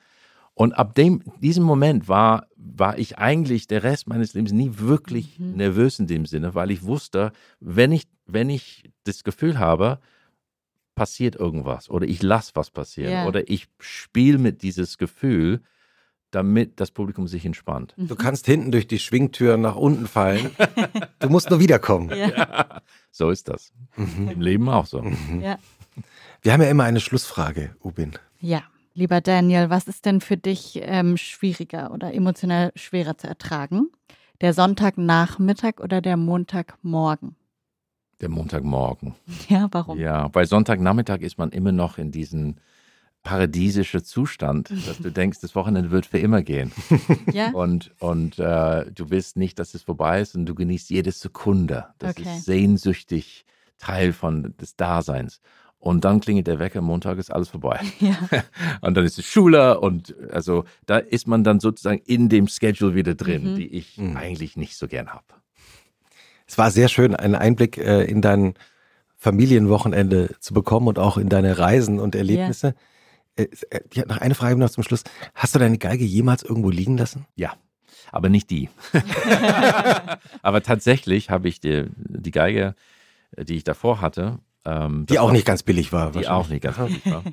[0.53, 5.39] Und ab dem, diesem Moment war, war ich eigentlich der Rest meines Lebens nie wirklich
[5.39, 5.53] Mhm.
[5.55, 9.99] nervös in dem Sinne, weil ich wusste, wenn ich, wenn ich das Gefühl habe,
[10.95, 13.27] passiert irgendwas oder ich lasse was passieren Ja.
[13.27, 15.61] oder ich spiele mit dieses Gefühl,
[16.31, 17.93] damit das Publikum sich entspannt.
[17.97, 20.49] Du kannst hinten durch die Schwingtür nach unten fallen.
[21.19, 22.09] du musst nur wiederkommen.
[22.15, 22.81] Ja.
[23.11, 23.71] So ist das.
[23.95, 24.29] Mhm.
[24.29, 25.01] Im Leben auch so.
[25.41, 25.57] Ja.
[26.41, 28.13] Wir haben ja immer eine Schlussfrage, Ubin.
[28.39, 28.63] ja.
[28.93, 33.91] Lieber Daniel, was ist denn für dich ähm, schwieriger oder emotional schwerer zu ertragen?
[34.41, 37.35] Der Sonntagnachmittag oder der Montagmorgen?
[38.21, 39.15] Der Montagmorgen.
[39.49, 39.99] Ja, warum?
[39.99, 42.55] Ja, bei Sonntagnachmittag ist man immer noch in diesem
[43.23, 46.71] paradiesischen Zustand, dass du denkst, das Wochenende wird für immer gehen.
[47.33, 47.51] Ja?
[47.51, 51.87] Und, und äh, du willst nicht, dass es vorbei ist und du genießt jede Sekunde.
[51.99, 52.23] Das Okay.
[52.37, 53.45] ist sehnsüchtig
[53.79, 55.41] Teil von des Daseins.
[55.79, 57.79] Und dann klingelt der Wecker, Montag ist alles vorbei.
[57.99, 58.17] Ja.
[58.81, 62.95] Und dann ist es Schule und also da ist man dann sozusagen in dem Schedule
[62.95, 63.55] wieder drin, Mhm.
[63.55, 64.15] die ich Mhm.
[64.17, 65.25] eigentlich nicht so gern habe.
[66.47, 68.53] Es war sehr schön, einen Einblick äh, in dein
[69.17, 72.75] Familienwochenende zu bekommen und auch in deine Reisen und Erlebnisse.
[73.35, 75.03] Äh, äh, ich habe noch eine Frage noch zum Schluss.
[75.35, 77.25] Hast du deine Geige jemals irgendwo liegen lassen?
[77.35, 77.53] Ja,
[78.11, 78.69] aber nicht die.
[80.41, 82.75] aber tatsächlich habe ich die, die Geige,
[83.35, 86.11] äh, die ich davor hatte, ähm, Die auch war- nicht ganz billig war.
[86.11, 87.23] die auch nicht ganz billig war.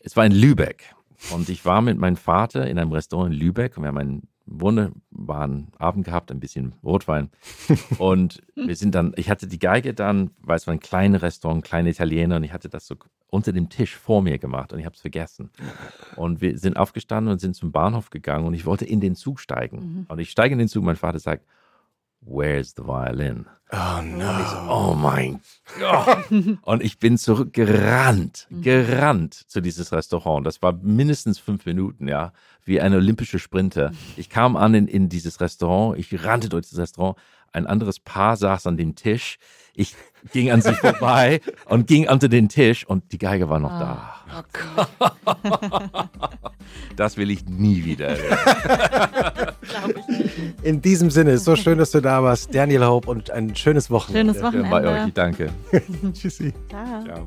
[0.00, 0.94] Es war in Lübeck
[1.30, 4.28] und ich war mit meinem Vater in einem Restaurant in Lübeck und wir haben einen
[4.50, 7.30] wunderbaren Abend gehabt, ein bisschen Rotwein
[7.98, 11.64] und wir sind dann, ich hatte die Geige dann, weil es war ein kleines Restaurant,
[11.64, 12.96] kleine Italiener und ich hatte das so
[13.30, 15.50] unter dem Tisch vor mir gemacht und ich habe es vergessen.
[16.16, 19.40] Und wir sind aufgestanden und sind zum Bahnhof gegangen und ich wollte in den Zug
[19.40, 20.06] steigen.
[20.08, 21.44] Und ich steige in den Zug, mein Vater sagt,
[22.20, 23.46] Where's the violin?
[23.70, 24.66] Oh no.
[24.68, 25.40] Oh mein
[25.78, 26.30] Gott.
[26.62, 30.46] Und ich bin zurückgerannt, gerannt zu dieses Restaurant.
[30.46, 32.32] Das war mindestens fünf Minuten, ja,
[32.64, 33.92] wie ein olympischer Sprinter.
[34.16, 37.18] Ich kam an in, in dieses Restaurant, ich rannte durch das Restaurant.
[37.52, 39.38] Ein anderes Paar saß an dem Tisch.
[39.74, 39.94] Ich
[40.32, 44.14] ging an sie vorbei und ging unter den Tisch und die Geige war noch da.
[44.30, 46.08] Ah, Gott,
[46.96, 48.14] Das will ich nie wieder
[49.62, 50.38] ich nicht.
[50.62, 52.54] In diesem Sinne, so schön, dass du da warst.
[52.54, 54.34] Daniel Hope und ein schönes Wochenende.
[54.34, 54.70] Schönes Wochenende.
[54.70, 55.50] Bei euch, danke.
[56.12, 56.52] Tschüssi.
[56.68, 57.04] Ciao.
[57.04, 57.26] Ciao.